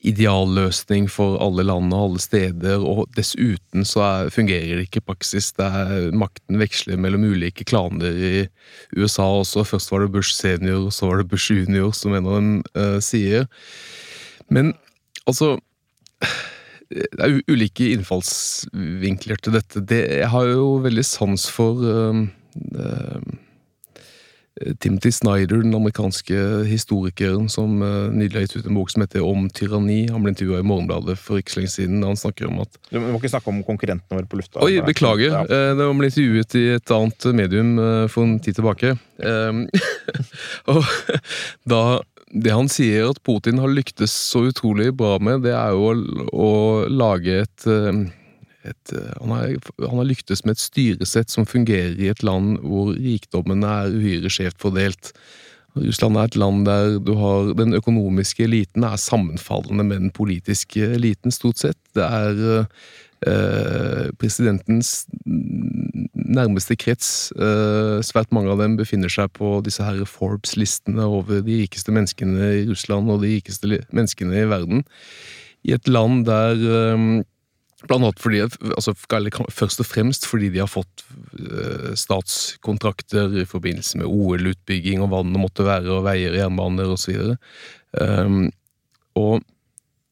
idealløsning 0.00 1.10
for 1.12 1.36
alle 1.44 1.64
land 1.68 1.92
og 1.92 2.04
alle 2.06 2.22
steder, 2.22 2.80
og 2.80 3.10
dessuten 3.16 3.84
så 3.84 4.02
er, 4.06 4.30
fungerer 4.32 4.78
det 4.78 4.86
ikke 4.88 5.02
i 5.02 5.08
praksis. 5.10 5.50
Det 5.58 5.66
er, 5.66 6.08
makten 6.16 6.60
veksler 6.60 7.00
mellom 7.00 7.26
ulike 7.28 7.66
klaner 7.68 8.16
i 8.16 8.32
USA 8.96 9.28
også. 9.42 9.66
Først 9.68 9.92
var 9.92 10.04
det 10.04 10.12
Bush 10.14 10.32
senior, 10.36 10.86
og 10.88 10.94
så 10.96 11.10
var 11.10 11.20
det 11.20 11.28
Bush 11.32 11.52
junior, 11.52 11.92
som 11.96 12.16
en 12.16 12.30
av 12.30 12.38
dem 12.38 12.54
uh, 12.72 12.96
sier. 13.04 13.46
Men 14.48 14.72
altså 15.28 15.58
Det 16.90 17.22
er 17.22 17.36
ulike 17.46 17.92
innfallsvinkler 17.94 19.38
til 19.38 19.54
dette. 19.54 19.84
Det, 19.86 20.00
jeg 20.24 20.30
har 20.32 20.48
jo 20.48 20.80
veldig 20.82 21.04
sans 21.06 21.44
for 21.54 21.84
uh, 21.86 22.24
uh, 22.74 23.20
Timothy 24.80 25.12
Snyder, 25.12 25.62
den 25.62 25.74
amerikanske 25.74 26.36
historikeren 26.68 27.48
som 27.48 27.78
uh, 27.82 28.10
nylig 28.12 28.36
har 28.36 28.44
gitt 28.44 28.58
ut 28.60 28.68
en 28.68 28.76
bok 28.76 28.92
som 28.92 29.04
heter 29.04 29.24
Om 29.24 29.48
tyranni. 29.56 30.02
Han 30.12 30.24
ble 30.24 30.34
intervjua 30.34 30.60
i 30.60 30.66
Morgenbladet 30.66 31.16
for 31.20 31.40
ikke 31.40 31.54
så 31.54 31.62
lenge 31.62 31.72
siden. 31.74 32.04
Han 32.04 32.20
snakker 32.20 32.50
om 32.50 32.60
at 32.64 32.76
Du 32.90 33.00
må 33.00 33.16
ikke 33.16 33.32
snakke 33.32 33.52
om 33.52 33.62
konkurrentene 33.66 34.20
våre 34.20 34.28
på 34.28 34.40
lufta. 34.42 34.60
Oi, 34.66 34.82
beklager. 34.84 35.32
Ja. 35.32 35.64
Han 35.80 36.00
ble 36.00 36.10
intervjuet 36.12 36.58
i 36.60 36.66
et 36.76 36.94
annet 36.94 37.28
medium 37.40 37.74
for 38.12 38.26
en 38.26 38.38
tid 38.44 38.60
tilbake. 38.60 38.94
Um, 39.24 39.64
og 40.74 40.84
da 41.68 41.82
det 42.30 42.52
han 42.54 42.68
sier 42.70 43.10
at 43.10 43.18
Putin 43.26 43.58
har 43.58 43.72
lyktes 43.72 44.12
så 44.14 44.44
utrolig 44.52 44.92
bra 44.94 45.16
med, 45.18 45.42
det 45.42 45.54
er 45.56 45.74
jo 45.74 45.88
å, 45.90 45.94
å 46.30 46.50
lage 46.86 47.40
et 47.42 47.66
et, 48.64 48.92
eh, 48.92 49.12
han, 49.20 49.34
har, 49.34 49.52
han, 49.80 49.98
har, 49.98 50.08
lyktes 50.08 50.44
med 50.44 50.56
et 50.56 50.62
styresett 50.62 51.32
som 51.32 51.48
fungerer 51.48 51.98
i 52.00 52.10
et 52.12 52.24
land 52.26 52.58
hvor 52.64 52.92
rikdommen 52.96 53.64
er 53.66 53.92
uhyre 53.94 54.32
skjevt 54.32 54.60
fordelt. 54.60 55.12
Russland 55.78 56.18
er 56.18 56.26
et 56.26 56.40
land 56.40 56.64
der 56.66 56.98
har 57.20 57.52
den 57.58 57.76
økonomiske 57.78 58.44
eliten 58.44 58.84
er 58.84 58.98
sammenfallende 58.98 59.86
med 59.86 60.02
den 60.02 60.10
politiske 60.10 60.82
eliten, 60.96 61.30
stort 61.30 61.62
sett. 61.62 61.78
Det 61.94 62.04
er 62.04 62.66
eh, 63.26 64.10
presidentens 64.18 65.06
nærmeste 65.24 66.76
krets. 66.78 67.30
Eh, 67.38 68.00
svært 68.06 68.34
mange 68.34 68.50
av 68.52 68.60
dem 68.62 68.76
befinner 68.80 69.12
seg 69.12 69.30
på 69.38 69.58
disse 69.66 69.84
her 69.86 70.02
Forbes-listene 70.08 71.06
over 71.06 71.40
de 71.46 71.62
rikeste 71.62 71.94
menneskene 71.94 72.52
i 72.62 72.66
Russland 72.70 73.10
og 73.10 73.22
de 73.22 73.36
rikeste 73.36 73.70
menneskene 73.90 74.42
i 74.42 74.48
verden. 74.50 74.84
I 75.66 75.76
et 75.76 75.88
land 75.90 76.24
der 76.26 76.58
eh, 76.58 77.06
Blant 77.88 78.04
annet 78.04 78.20
fordi, 78.20 78.42
altså, 78.74 78.92
først 79.48 79.80
og 79.80 79.88
fremst 79.88 80.26
fordi 80.28 80.50
de 80.52 80.60
har 80.60 80.68
fått 80.68 81.04
uh, 81.40 81.92
statskontrakter 81.96 83.38
i 83.40 83.46
forbindelse 83.48 84.02
med 84.02 84.10
OL-utbygging 84.10 85.00
og 85.00 85.12
hva 85.12 85.22
det 85.24 85.40
måtte 85.40 85.64
være, 85.64 85.88
og 85.94 86.04
veier, 86.04 86.36
jernbaner 86.36 86.92
osv. 86.92 87.36
Um, 87.96 88.50
og 89.16 89.40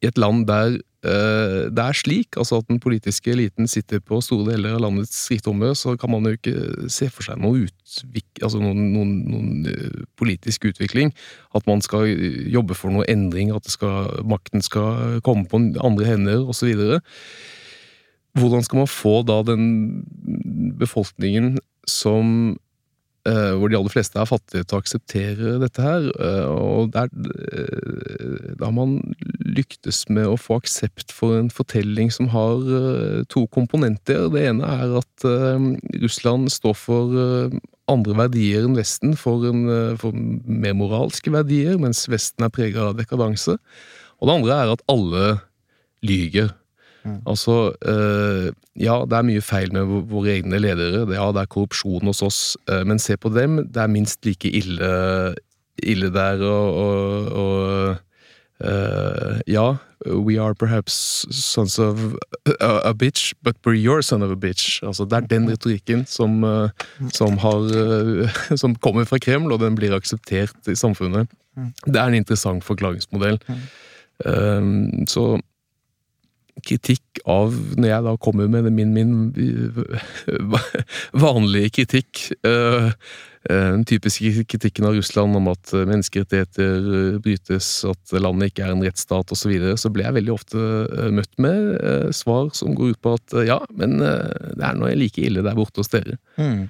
i 0.01 0.09
et 0.09 0.19
land 0.21 0.47
der 0.49 0.79
uh, 0.79 1.69
det 1.69 1.85
er 1.85 1.99
slik 1.99 2.39
altså 2.41 2.63
at 2.63 2.71
den 2.71 2.81
politiske 2.81 3.31
eliten 3.35 3.69
sitter 3.71 4.01
på 4.01 4.23
store 4.25 4.55
deler 4.55 4.79
av 4.79 4.87
landets 4.87 5.21
rikdommer, 5.31 5.77
så 5.77 5.93
kan 6.01 6.15
man 6.15 6.25
jo 6.25 6.39
ikke 6.39 6.89
se 6.93 7.11
for 7.13 7.29
seg 7.29 7.43
noe 7.43 7.67
utvik, 7.67 8.31
altså 8.41 8.63
noen, 8.63 8.81
noen, 8.95 9.15
noen 9.29 9.69
uh, 9.69 10.03
politisk 10.17 10.71
utvikling. 10.73 11.13
At 11.53 11.69
man 11.69 11.85
skal 11.85 12.09
jobbe 12.49 12.79
for 12.79 12.97
noe 12.97 13.07
endring, 13.13 13.53
at 13.53 13.69
skal, 13.69 14.23
makten 14.25 14.65
skal 14.65 15.21
komme 15.27 15.45
på 15.51 15.61
andre 15.85 16.09
hender 16.09 16.49
osv. 16.49 16.73
Hvordan 18.39 18.65
skal 18.65 18.83
man 18.85 18.91
få 18.91 19.21
da 19.27 19.43
den 19.47 19.69
befolkningen 20.79 21.59
som 21.89 22.57
eh, 23.29 23.55
hvor 23.57 23.71
de 23.71 23.79
aller 23.79 23.93
fleste 23.93 24.19
er 24.21 24.29
fattige 24.29 24.65
til 24.65 24.77
å 24.77 24.83
akseptere 24.83 25.55
dette 25.63 25.85
her. 25.85 26.09
Eh, 26.21 26.47
og 26.49 26.93
der, 26.95 27.09
eh, 27.09 28.53
da 28.59 28.69
har 28.69 28.77
man 28.77 28.99
lyktes 29.49 30.05
med 30.13 30.29
å 30.29 30.39
få 30.39 30.61
aksept 30.63 31.13
for 31.15 31.39
en 31.39 31.51
fortelling 31.51 32.13
som 32.15 32.31
har 32.33 32.63
to 33.33 33.47
komponenter. 33.55 34.29
Det 34.35 34.45
ene 34.51 34.69
er 34.69 34.99
at 35.01 35.27
Russland 36.03 36.53
står 36.53 36.77
for 36.77 37.19
andre 37.89 38.17
verdier 38.19 38.67
enn 38.69 38.77
Vesten, 38.77 39.17
for, 39.17 39.47
en, 39.49 39.97
for 39.99 40.13
mer 40.13 40.77
moralske 40.77 41.33
verdier, 41.33 41.79
mens 41.81 42.05
Vesten 42.13 42.45
er 42.45 42.53
prega 42.53 42.91
av 42.91 42.99
dekadanse. 43.01 43.57
Og 44.21 44.29
det 44.29 44.37
andre 44.37 44.59
er 44.61 44.75
at 44.75 44.85
alle 44.93 45.27
lyger. 46.05 46.53
Mm. 47.05 47.21
Altså, 47.27 47.73
øh, 47.83 48.53
ja, 48.77 49.03
det 49.11 49.19
er 49.19 49.27
mye 49.27 49.43
feil 49.45 49.73
med 49.73 49.85
våre 50.11 50.37
egne 50.39 50.59
ledere. 50.59 51.07
Ja, 51.15 51.29
det 51.33 51.43
er 51.43 51.51
korrupsjon 51.51 52.07
hos 52.07 52.23
oss, 52.23 52.57
øh, 52.71 52.87
men 52.87 52.99
se 52.99 53.17
på 53.17 53.29
dem. 53.29 53.63
Det 53.69 53.83
er 53.83 53.87
minst 53.87 54.27
like 54.27 54.51
ille, 54.51 55.35
ille 55.83 56.13
der, 56.15 56.43
og, 56.43 56.75
og, 56.75 57.27
og 57.33 57.97
øh, 58.65 59.41
Ja, 59.47 59.75
we 60.07 60.39
are 60.39 60.55
perhaps 60.55 61.27
sons 61.31 61.79
of 61.79 62.15
a, 62.61 62.89
a, 62.89 62.93
bitch, 62.95 63.35
but 63.43 63.57
we're 63.67 63.75
your 63.75 64.01
son 64.01 64.23
of 64.23 64.31
a 64.31 64.37
bitch. 64.37 64.83
Altså, 64.83 65.05
det 65.05 65.13
er 65.13 65.21
den 65.21 65.51
retorikken 65.51 66.07
som, 66.07 66.45
som, 67.13 67.39
har, 67.39 67.61
som 68.63 68.75
kommer 68.75 69.05
fra 69.05 69.19
Kreml, 69.19 69.53
og 69.53 69.61
den 69.61 69.75
blir 69.75 69.95
akseptert 69.95 70.69
i 70.69 70.75
samfunnet. 70.75 71.29
Mm. 71.57 71.73
Det 71.87 71.97
er 71.97 72.07
en 72.07 72.15
interessant 72.15 72.65
forklaringsmodell. 72.65 73.41
Um, 74.27 75.07
så 75.07 75.41
kritikk 76.67 77.23
av 77.29 77.55
Når 77.79 77.89
jeg 77.91 78.05
da 78.07 78.15
kommer 78.21 78.51
med 78.51 78.69
min, 78.73 78.93
min 78.95 79.13
vanlige 81.27 81.73
kritikk 81.81 82.23
uh, 82.47 82.91
Den 83.49 83.85
typiske 83.89 84.45
kritikken 84.51 84.89
av 84.89 84.97
Russland 84.99 85.39
om 85.39 85.47
at 85.53 85.71
menneskerettigheter 85.73 87.19
brytes, 87.25 87.69
at 87.89 88.13
landet 88.19 88.51
ikke 88.51 88.67
er 88.67 88.75
en 88.75 88.83
rettsstat 88.85 89.33
osv., 89.33 89.41
så, 89.41 89.53
videre, 89.53 89.79
så 89.81 89.93
ble 89.95 90.05
jeg 90.05 90.17
veldig 90.19 90.35
ofte 90.35 90.65
møtt 91.15 91.39
med 91.41 92.11
svar 92.19 92.51
som 92.59 92.75
går 92.77 92.93
ut 92.93 93.01
på 93.07 93.15
at 93.17 93.37
ja, 93.49 93.57
men 93.79 93.97
det 94.03 94.67
er 94.67 94.77
nå 94.77 94.91
like 95.01 95.23
ille 95.23 95.47
der 95.47 95.57
borte 95.57 95.81
hos 95.81 95.95
dere. 95.95 96.19
Mm. 96.37 96.67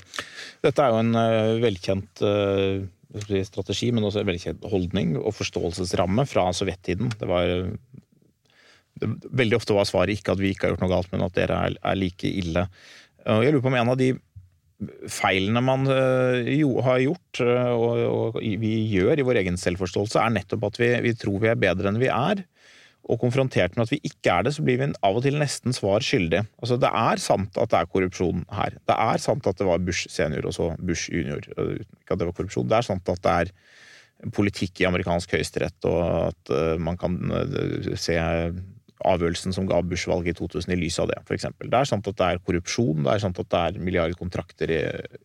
Dette 0.69 0.85
er 0.85 0.95
jo 0.95 1.03
en 1.03 1.59
velkjent 1.65 2.25
strategi, 3.49 3.91
men 3.93 4.05
også 4.05 4.23
en 4.23 4.29
velkjent 4.29 4.65
holdning 4.69 5.17
og 5.19 5.35
forståelsesramme 5.37 6.27
fra 6.29 6.51
sovjettiden. 6.53 7.11
Det 7.19 7.29
var 7.29 7.49
Veldig 9.03 9.59
ofte 9.59 9.77
var 9.77 9.89
svaret 9.89 10.19
ikke 10.19 10.35
at 10.35 10.43
vi 10.43 10.55
ikke 10.55 10.67
har 10.67 10.75
gjort 10.75 10.87
noe 10.87 10.93
galt, 10.93 11.13
men 11.13 11.27
at 11.27 11.37
dere 11.37 11.61
er, 11.69 11.77
er 11.83 11.99
like 11.99 12.29
ille. 12.29 12.67
Og 13.29 13.45
jeg 13.45 13.55
lurer 13.55 13.65
på 13.65 13.71
om 13.73 13.79
en 13.79 13.93
av 13.93 14.01
de 14.01 14.13
feilene 15.11 15.63
man 15.65 15.89
uh, 15.91 16.39
jo, 16.47 16.77
har 16.87 17.01
gjort, 17.03 17.41
uh, 17.43 17.73
og, 17.75 18.05
og, 18.07 18.39
vi 18.63 18.75
gjør 18.93 19.19
i 19.19 19.27
vår 19.27 19.43
egen 19.43 19.59
selvforståelse, 19.59 20.21
er 20.23 20.37
nettopp 20.37 20.69
at 20.71 20.79
vi, 20.81 20.93
vi, 21.09 21.17
tror 21.19 21.43
vi 21.43 21.51
er 21.51 21.59
bedre 21.59 21.91
enn 21.91 22.01
vi 22.01 22.11
er. 22.13 22.45
og 23.09 23.19
konfrontert 23.23 23.75
med 23.75 23.87
at 23.87 23.93
vi 23.95 24.01
ikke 24.05 24.33
er 24.35 24.43
det, 24.45 24.53
så 24.53 24.63
blir 24.63 24.79
vi 24.79 24.91
av 24.93 25.17
og 25.17 25.23
til 25.25 25.39
nesten 25.41 25.73
svar 25.73 26.05
skyldig. 26.05 26.43
Altså, 26.61 26.77
det 26.77 26.91
er 26.93 27.23
sant 27.23 27.57
at 27.57 27.71
det 27.73 27.79
er 27.79 27.89
korrupsjon 27.89 28.43
her. 28.53 28.77
Det 28.85 28.97
er 29.01 29.23
sant 29.23 29.47
at 29.49 29.59
det 29.59 29.67
var 29.67 29.81
Bush 29.81 30.11
senior 30.13 30.51
og 30.51 30.53
så 30.53 30.67
Bush 30.77 31.09
junior. 31.09 31.41
Ikke 31.49 32.13
at 32.13 32.21
det 32.21 32.29
var 32.29 32.37
korrupsjon. 32.37 32.69
Det 32.69 32.77
er 32.77 32.89
sant 32.91 33.09
at 33.09 33.23
det 33.25 33.37
er 33.47 33.53
politikk 34.35 34.83
i 34.83 34.89
amerikansk 34.91 35.33
høyesterett, 35.39 35.79
og 35.89 36.03
at 36.35 36.53
man 36.85 37.01
kan 37.01 37.17
se 37.97 38.19
avgjørelsen 39.07 39.55
som 39.55 39.67
ga 39.69 39.81
Bush-valget 39.87 40.35
i 40.35 40.39
2000 40.41 40.75
i 40.75 40.79
lys 40.81 40.99
av 41.03 41.11
det, 41.13 41.19
f.eks. 41.23 41.47
Det 41.63 41.81
er 41.81 41.89
sant 41.89 42.11
at 42.11 42.19
det 42.19 42.29
er 42.29 42.43
korrupsjon, 42.43 43.05
det 43.05 43.15
er 43.15 43.23
sant 43.23 43.41
at 43.43 43.51
det 43.55 43.65
er 43.65 43.83
milliardkontrakter 43.85 44.75
i, 44.75 44.83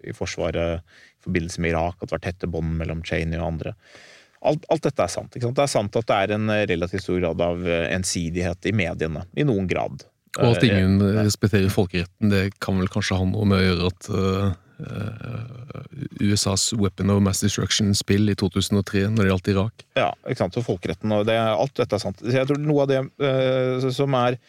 i 0.09 0.15
Forsvaret 0.15 0.83
i 0.83 1.25
forbindelse 1.25 1.63
med 1.63 1.73
Irak, 1.73 1.97
at 1.99 2.09
det 2.09 2.17
var 2.17 2.25
tette 2.25 2.49
bånd 2.51 2.75
mellom 2.79 3.03
Cheney 3.07 3.39
og 3.39 3.47
andre. 3.53 3.75
Alt, 4.43 4.65
alt, 4.73 4.83
dette 4.83 5.05
er 5.05 5.12
sant. 5.12 5.36
Det 5.36 5.63
er 5.63 5.71
sant 5.71 5.95
at 5.95 6.09
det 6.09 6.15
er 6.19 6.33
en 6.36 6.51
relativt 6.67 7.05
stor 7.05 7.21
grad 7.21 7.41
av 7.41 7.62
eh, 7.63 7.86
ensidighet 7.95 8.67
i 8.67 8.73
mediene. 8.75 9.23
I 9.39 9.45
noen 9.47 9.69
grad. 9.71 10.03
Og 10.41 10.49
at 10.49 10.65
eh, 10.65 10.73
ingen 10.73 10.99
respekterer 11.21 11.71
folkeretten, 11.71 12.31
det 12.33 12.49
kan 12.63 12.75
vel 12.81 12.91
kanskje 12.91 13.21
ha 13.21 13.27
noe 13.29 13.47
med 13.47 13.62
å 13.62 13.63
gjøre 13.63 13.91
at 13.93 14.09
uh, 14.12 14.57
USAs 16.21 16.71
Weapon 16.79 17.11
of 17.13 17.21
Mass 17.23 17.43
Destruction-spill 17.43 18.31
i 18.33 18.37
2003 18.39 19.07
når 19.13 19.21
det 19.21 19.31
gjaldt 19.31 19.51
Irak. 19.53 19.85
Ja, 19.99 20.09
ikke 20.27 20.43
sant. 20.43 20.57
Og 20.59 20.67
folkeretten 20.67 21.13
og 21.15 21.27
det, 21.29 21.37
alt 21.37 21.75
dette 21.79 21.99
er 21.99 22.03
sant. 22.03 22.23
Så 22.23 22.33
Jeg 22.35 22.49
tror 22.49 22.61
noe 22.61 22.85
av 22.85 22.91
det 22.91 23.03
uh, 23.03 23.91
som 23.93 24.19
er 24.19 24.39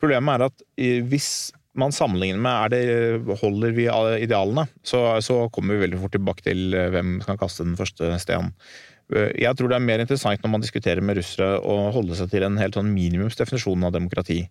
Problemet 0.00 0.38
er 0.38 0.46
at 0.46 0.62
hvis 1.10 1.50
man 1.76 1.92
sammenligner 1.92 2.40
med 2.40 2.54
er 2.54 2.70
det, 2.72 3.34
holder 3.42 3.74
vi 3.76 3.84
idealene, 4.24 4.64
så, 4.80 5.02
så 5.20 5.42
kommer 5.52 5.76
vi 5.76 5.82
veldig 5.82 5.98
fort 6.00 6.14
tilbake 6.16 6.46
til 6.46 6.72
hvem 6.72 7.18
som 7.18 7.28
kan 7.28 7.40
kaste 7.42 7.66
den 7.66 7.76
første 7.76 8.08
stenen. 8.22 8.54
Eh, 9.10 9.32
jeg 9.42 9.58
tror 9.58 9.70
det 9.70 9.78
er 9.78 9.86
mer 9.86 10.02
interessant 10.02 10.42
når 10.44 10.52
man 10.54 10.64
diskuterer 10.64 11.02
med 11.04 11.18
russere 11.18 11.58
å 11.58 11.90
holde 11.94 12.16
seg 12.18 12.30
til 12.32 12.46
en 12.46 12.58
helt 12.60 12.78
sånn 12.78 12.92
minimumsdefinisjon 12.94 13.86
av 13.86 13.94
demokrati. 13.96 14.44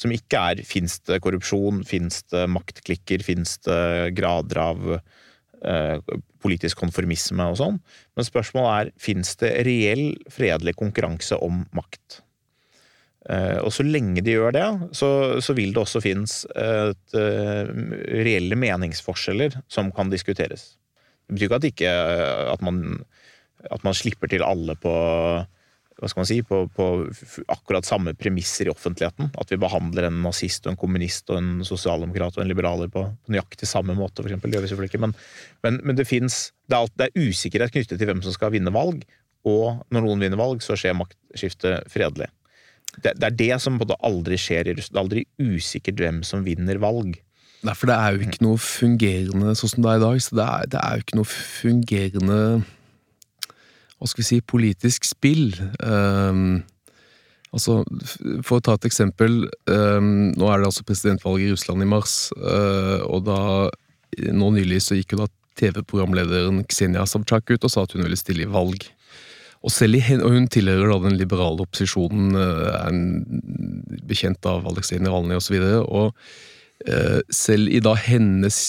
Som 0.00 0.14
ikke 0.14 0.42
er 0.52 0.64
fins 0.66 0.98
det 1.08 1.20
korrupsjon, 1.24 1.82
fins 1.88 2.22
det 2.32 2.46
maktklikker, 2.52 3.24
fins 3.26 3.58
det 3.66 4.12
grader 4.16 4.62
av 4.62 4.86
eh, 4.96 6.14
politisk 6.42 6.80
konformisme 6.84 7.50
og 7.52 7.58
sånn. 7.60 7.80
Men 8.16 8.28
spørsmålet 8.28 8.76
er 8.76 8.94
fins 9.02 9.34
det 9.42 9.52
reell 9.68 10.08
fredelig 10.32 10.76
konkurranse 10.80 11.40
om 11.44 11.64
makt. 11.76 12.22
Eh, 13.28 13.58
og 13.58 13.72
så 13.74 13.84
lenge 13.84 14.22
de 14.24 14.36
gjør 14.36 14.56
det, 14.56 14.66
så, 14.96 15.10
så 15.42 15.56
vil 15.58 15.74
det 15.74 15.82
også 15.82 16.00
finnes 16.04 16.40
et, 16.54 17.16
reelle 17.16 18.56
meningsforskjeller 18.56 19.60
som 19.68 19.92
kan 19.92 20.12
diskuteres. 20.12 20.76
Det 21.26 21.34
betyr 21.34 21.48
ikke 21.48 21.58
at, 21.58 21.64
ikke, 21.72 21.94
at 22.54 22.60
man 22.62 22.82
at 23.72 23.84
man 23.86 23.96
slipper 23.96 24.30
til 24.30 24.44
alle 24.46 24.76
på 24.80 24.94
hva 25.96 26.10
skal 26.10 26.20
man 26.20 26.28
si, 26.28 26.36
på, 26.44 26.58
på, 26.76 26.86
akkurat 27.48 27.86
samme 27.88 28.12
premisser 28.18 28.68
i 28.68 28.72
offentligheten. 28.72 29.30
At 29.40 29.52
vi 29.52 29.56
behandler 29.60 30.10
en 30.10 30.18
nazist 30.26 30.66
og 30.66 30.74
en 30.74 30.80
kommunist 30.80 31.32
og 31.32 31.38
en 31.40 31.52
sosialdemokrat 31.64 32.36
og 32.36 32.42
en 32.44 32.50
liberaler 32.50 32.90
på, 32.92 33.06
på 33.24 33.32
nøyaktig 33.32 33.68
samme 33.68 33.96
måte, 33.96 34.20
f.eks. 34.20 34.42
Det 34.42 34.52
gjør 34.52 34.66
vi 34.66 34.72
selvfølgelig 34.72 34.92
ikke. 34.92 35.04
Men, 35.06 35.14
men, 35.64 35.78
men 35.88 35.96
det 35.96 36.08
fins 36.08 36.50
det, 36.68 36.82
det, 37.00 37.08
er 37.08 37.30
usikkerhet 37.30 37.72
knyttet 37.72 37.96
til 37.96 38.10
hvem 38.10 38.20
som 38.24 38.36
skal 38.36 38.52
vinne 38.52 38.74
valg. 38.76 39.06
Og 39.48 39.86
når 39.94 40.04
noen 40.04 40.26
vinner 40.26 40.40
valg, 40.40 40.60
så 40.64 40.76
skjer 40.76 40.98
maktskiftet 40.98 41.88
fredelig. 41.92 42.28
Det, 42.96 43.14
det, 43.16 43.30
er 43.30 43.40
det 43.40 43.52
som 43.64 43.80
både 43.80 43.96
aldri 44.04 44.36
skjer 44.40 44.68
i 44.68 44.76
Russland. 44.76 44.92
Det 44.92 45.00
er 45.00 45.06
aldri 45.06 45.56
usikkert 45.56 46.02
hvem 46.02 46.20
som 46.28 46.44
vinner 46.44 46.80
valg. 46.82 47.16
Nei, 47.64 47.72
for 47.72 47.88
det 47.88 47.96
er 47.96 48.12
jo 48.12 48.26
ikke 48.26 48.44
noe 48.44 48.60
fungerende 48.60 49.56
sånn 49.56 49.72
som 49.72 49.84
det 49.84 49.94
er 49.94 50.00
i 50.00 50.04
dag. 50.04 50.22
så 50.22 50.36
det 50.36 50.46
er, 50.46 50.72
det 50.74 50.82
er 50.82 50.98
jo 50.98 51.06
ikke 51.06 51.20
noe 51.22 51.30
fungerende 51.30 52.40
hva 53.96 54.08
skal 54.10 54.22
vi 54.22 54.28
si, 54.28 54.40
politisk 54.44 55.06
spill. 55.08 55.54
Um, 55.80 56.60
altså, 57.54 57.80
For 58.44 58.58
å 58.58 58.64
ta 58.64 58.76
et 58.76 58.88
eksempel. 58.90 59.46
Um, 59.70 60.34
nå 60.36 60.50
er 60.50 60.60
det 60.60 60.70
altså 60.70 60.84
presidentvalg 60.86 61.44
i 61.44 61.50
Russland 61.54 61.84
i 61.84 61.88
mars. 61.88 62.18
Uh, 62.36 63.00
og 63.08 63.24
da, 63.28 63.38
nå 64.36 64.52
nylig 64.58 64.82
så 64.84 64.98
gikk 64.98 65.16
jo 65.16 65.24
da 65.24 65.30
TV-programlederen 65.56 66.60
Ksenia 66.68 67.06
Savtsjak 67.08 67.54
ut 67.54 67.64
og 67.64 67.72
sa 67.72 67.86
at 67.86 67.96
hun 67.96 68.04
ville 68.04 68.20
stille 68.20 68.44
i 68.44 68.50
valg. 68.52 68.84
Og, 69.64 69.72
selv 69.72 69.96
i, 69.96 70.02
og 70.20 70.34
hun 70.34 70.50
tilhører 70.52 70.92
da 70.92 70.98
den 71.08 71.16
liberale 71.16 71.64
opposisjonen, 71.64 72.36
uh, 72.36 72.68
er 72.82 72.92
en 72.92 74.04
bekjent 74.06 74.44
av 74.46 74.68
Aleksej 74.68 75.00
Navalnyj 75.00 75.40
osv. 75.40 75.56
Og, 75.56 75.64
så 75.64 75.88
og 75.88 76.92
uh, 76.92 77.20
selv 77.32 77.72
i 77.72 77.80
da 77.80 77.96
hennes 77.96 78.60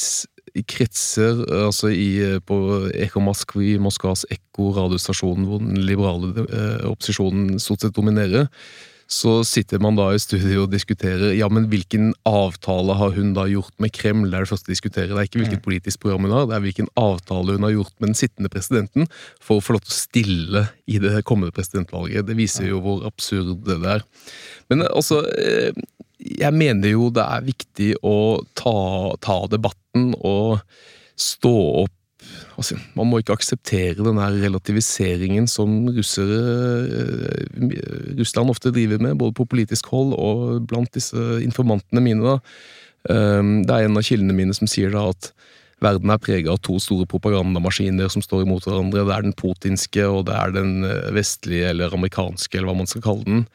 kretser, 0.65 1.43
altså 1.67 1.91
i, 1.93 2.39
på 2.47 2.57
Eko 2.95 3.23
i 3.61 3.77
Moskvas 3.81 4.25
Ekko 4.33 4.73
radiostasjon, 4.77 5.47
hvor 5.47 5.63
den 5.63 5.81
liberale 5.85 6.33
eh, 6.47 6.85
opposisjonen 6.89 7.57
stort 7.61 7.85
sett 7.85 7.97
dominerer, 7.97 8.47
så 9.07 9.39
sitter 9.47 9.79
man 9.79 9.95
da 9.95 10.09
i 10.11 10.19
studio 10.19 10.65
og 10.65 10.73
diskuterer 10.73 11.31
ja, 11.37 11.47
men 11.51 11.69
hvilken 11.71 12.09
avtale 12.27 12.95
har 12.99 13.13
hun 13.15 13.31
da 13.37 13.45
gjort 13.47 13.71
med 13.79 13.93
Kreml. 13.95 14.27
Det 14.27 14.35
er 14.35 14.43
det 14.43 14.51
første 14.51 14.67
de 14.67 14.75
diskuterer. 14.75 15.13
Det 15.13 15.21
er 15.21 15.29
ikke 15.29 15.39
hvilket 15.39 15.61
mm. 15.61 15.63
politisk 15.63 16.01
program 16.03 16.27
hun 16.27 16.35
har, 16.35 16.49
det 16.49 16.57
er 16.57 16.65
hvilken 16.65 16.89
avtale 16.99 17.55
hun 17.55 17.67
har 17.69 17.75
gjort 17.77 17.93
med 17.95 18.11
den 18.11 18.19
sittende 18.19 18.51
presidenten 18.51 19.07
for 19.39 19.57
å 19.57 19.63
få 19.63 19.77
lov 19.77 19.85
til 19.85 19.93
å 19.93 19.99
stille 20.01 20.65
i 20.91 20.99
det 21.03 21.23
kommende 21.27 21.55
presidentvalget. 21.55 22.27
Det 22.27 22.35
viser 22.35 22.67
jo 22.67 22.81
hvor 22.83 23.07
absurd 23.07 23.63
det 23.69 23.79
er. 23.95 24.03
Men 24.67 24.83
altså, 24.89 25.23
eh, 25.39 25.71
jeg 26.17 26.53
mener 26.55 26.93
jo 26.95 27.11
det 27.13 27.23
er 27.23 27.45
viktig 27.45 27.91
å 28.05 28.41
ta, 28.57 28.77
ta 29.23 29.37
debatten 29.51 30.11
og 30.17 30.59
stå 31.17 31.55
opp 31.83 31.93
altså, 32.57 32.77
Man 32.97 33.09
må 33.09 33.21
ikke 33.21 33.35
akseptere 33.37 34.05
den 34.05 34.19
her 34.21 34.35
relativiseringen 34.41 35.47
som 35.49 35.85
russere, 35.93 36.39
eh, 36.89 38.09
Russland 38.17 38.53
ofte 38.53 38.73
driver 38.73 39.01
med, 39.03 39.17
både 39.21 39.35
på 39.37 39.47
politisk 39.49 39.91
hold 39.93 40.15
og 40.17 40.67
blant 40.69 40.91
disse 40.97 41.17
informantene 41.45 42.03
mine. 42.03 42.25
Da. 42.25 42.39
Ehm, 43.13 43.61
det 43.67 43.73
er 43.73 43.87
en 43.87 43.99
av 43.99 44.05
kildene 44.05 44.35
mine 44.35 44.55
som 44.57 44.69
sier 44.69 44.91
da 44.93 45.07
at 45.13 45.31
verden 45.83 46.09
er 46.09 46.21
prega 46.21 46.53
av 46.53 46.61
to 46.65 46.79
store 46.81 47.05
propagandamaskiner 47.09 48.09
som 48.09 48.23
står 48.25 48.45
imot 48.45 48.65
hverandre. 48.65 49.05
Det 49.05 49.15
er 49.15 49.27
den 49.27 49.37
putinske, 49.37 50.07
og 50.09 50.25
det 50.29 50.37
er 50.37 50.55
den 50.55 50.87
eh, 50.87 51.11
vestlige 51.15 51.69
eller 51.71 51.93
amerikanske, 51.93 52.57
eller 52.57 52.71
hva 52.71 52.79
man 52.81 52.89
skal 52.89 53.05
kalle 53.05 53.27
den. 53.27 53.45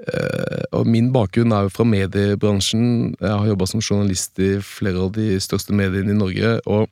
Eh, 0.00 0.64
og 0.76 0.88
min 0.88 1.10
bakgrunn 1.12 1.52
er 1.52 1.66
jo 1.66 1.74
fra 1.74 1.84
mediebransjen. 1.88 3.16
Jeg 3.18 3.34
har 3.34 3.50
jobba 3.50 3.68
som 3.68 3.82
journalist 3.84 4.40
i 4.40 4.54
flere 4.64 5.04
av 5.04 5.12
de 5.16 5.34
største 5.42 5.76
mediene 5.76 6.14
i 6.14 6.20
Norge. 6.20 6.58
og 6.66 6.88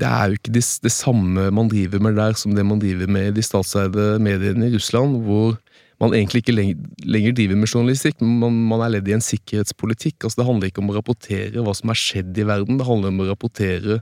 det 0.00 0.08
er 0.08 0.30
jo 0.30 0.38
ikke 0.38 0.52
det, 0.54 0.62
det, 0.80 0.92
samme 0.94 1.50
man 1.52 1.68
driver 1.68 2.00
med 2.00 2.14
der 2.16 2.32
som 2.38 2.54
det 2.56 2.64
man 2.64 2.78
driver 2.80 3.10
med 3.10 3.26
i 3.28 3.34
de 3.36 3.42
statseide 3.44 4.14
mediene 4.22 4.70
i 4.70 4.72
Russland, 4.72 5.18
hvor 5.26 5.58
man 6.00 6.14
egentlig 6.16 6.40
ikke 6.40 6.54
lenger 6.56 7.34
driver 7.36 7.58
med 7.60 7.68
journalistikk, 7.68 8.22
men 8.22 8.38
man, 8.40 8.60
man 8.70 8.84
er 8.86 8.94
ledd 8.94 9.10
i 9.10 9.16
en 9.18 9.24
sikkerhetspolitikk. 9.24 10.24
Altså 10.24 10.40
Det 10.40 10.46
handler 10.48 10.70
ikke 10.70 10.80
om 10.80 10.92
å 10.92 10.96
rapportere 10.96 11.64
hva 11.66 11.74
som 11.76 11.92
er 11.92 12.00
skjedd 12.00 12.38
i 12.40 12.46
verden, 12.48 12.80
det 12.80 12.88
handler 12.88 13.12
om 13.12 13.20
å 13.20 13.28
rapportere 13.28 14.00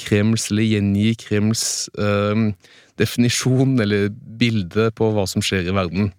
Kremls, 0.00 0.50
eller 0.50 0.68
gjengi 0.68 1.14
Kremls 1.20 1.64
øh, 2.00 2.50
definisjon 3.00 3.80
eller 3.80 4.10
bilde 4.12 4.90
på 4.96 5.08
hva 5.14 5.24
som 5.28 5.44
skjer 5.44 5.68
i 5.68 5.76
verden. 5.76 6.12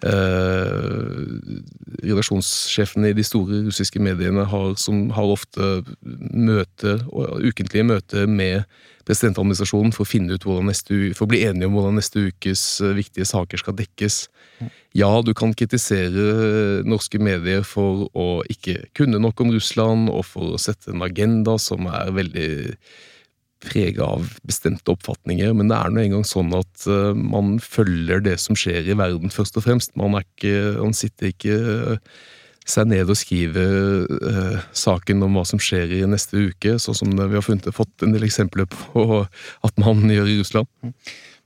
Eh, 0.00 1.16
redaksjonssjefene 2.00 3.10
i 3.10 3.16
de 3.16 3.24
store 3.26 3.58
russiske 3.66 4.00
mediene 4.00 4.46
har, 4.48 4.70
som 4.80 5.10
har 5.12 5.28
ofte 5.28 5.82
møter, 6.00 7.02
ukentlige 7.44 7.84
møter 7.84 8.30
med 8.30 8.64
presidentadministrasjonen 9.04 9.92
for 9.92 10.06
å 10.06 10.08
finne 10.08 10.36
ut 10.36 10.46
hvordan 10.46 10.70
neste, 10.70 11.12
for 11.18 11.26
å 11.26 11.32
bli 11.32 11.42
enige 11.44 11.68
om 11.68 11.76
hvordan 11.76 12.00
neste 12.00 12.24
ukes 12.30 12.64
eh, 12.80 12.96
viktige 12.96 13.28
saker 13.28 13.60
skal 13.60 13.76
dekkes. 13.76 14.22
Ja, 14.96 15.10
du 15.22 15.34
kan 15.36 15.52
kritisere 15.56 16.82
norske 16.88 17.20
medier 17.22 17.62
for 17.66 18.08
å 18.16 18.28
ikke 18.50 18.88
kunne 18.96 19.20
nok 19.22 19.44
om 19.44 19.52
Russland, 19.54 20.08
og 20.08 20.24
for 20.32 20.56
å 20.56 20.60
sette 20.60 20.94
en 20.94 21.04
agenda 21.04 21.58
som 21.60 21.86
er 21.92 22.12
veldig 22.16 22.50
prega 23.60 24.04
av 24.04 24.26
bestemte 24.46 24.92
oppfatninger, 24.94 25.52
men 25.56 25.70
det 25.70 25.76
er 25.76 25.92
nå 25.92 26.02
engang 26.02 26.26
sånn 26.26 26.52
at 26.56 26.86
uh, 26.88 27.12
man 27.14 27.58
følger 27.62 28.22
det 28.24 28.38
som 28.40 28.58
skjer 28.58 28.88
i 28.88 28.96
verden, 28.98 29.32
først 29.32 29.58
og 29.60 29.66
fremst. 29.66 29.96
Man, 30.00 30.16
ikke, 30.20 30.76
man 30.80 30.96
sitter 30.96 31.30
ikke 31.30 31.56
uh, 31.60 32.20
seg 32.68 32.90
ned 32.92 33.10
og 33.10 33.18
skriver 33.18 34.06
uh, 34.08 34.60
saken 34.76 35.26
om 35.26 35.36
hva 35.36 35.44
som 35.48 35.60
skjer 35.62 35.92
i 35.98 36.04
neste 36.08 36.46
uke, 36.50 36.78
sånn 36.80 37.00
som 37.02 37.12
vi 37.16 37.36
har 37.36 37.44
funnet, 37.44 37.68
fått 37.76 38.06
en 38.06 38.16
del 38.16 38.24
eksempler 38.28 38.68
på 38.70 39.24
at 39.26 39.82
man 39.82 40.06
gjør 40.08 40.30
i 40.30 40.38
Russland. 40.40 40.70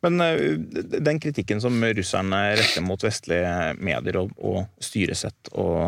Men 0.04 0.20
den 0.20 1.16
kritikken 1.16 1.62
som 1.64 1.78
russerne 1.80 2.38
retter 2.58 2.82
mot 2.84 3.00
vestlige 3.00 3.72
medier 3.80 4.18
og, 4.20 4.34
og 4.36 4.66
styresett 4.84 5.48
og, 5.56 5.78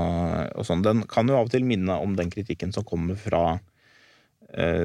og 0.56 0.64
sånn, 0.64 0.84
den 0.86 1.02
kan 1.10 1.28
jo 1.28 1.36
av 1.36 1.50
og 1.50 1.52
til 1.52 1.66
minne 1.68 1.98
om 2.00 2.14
den 2.16 2.32
kritikken 2.32 2.72
som 2.72 2.86
kommer 2.88 3.18
fra 3.20 3.58
Eh, 3.58 3.75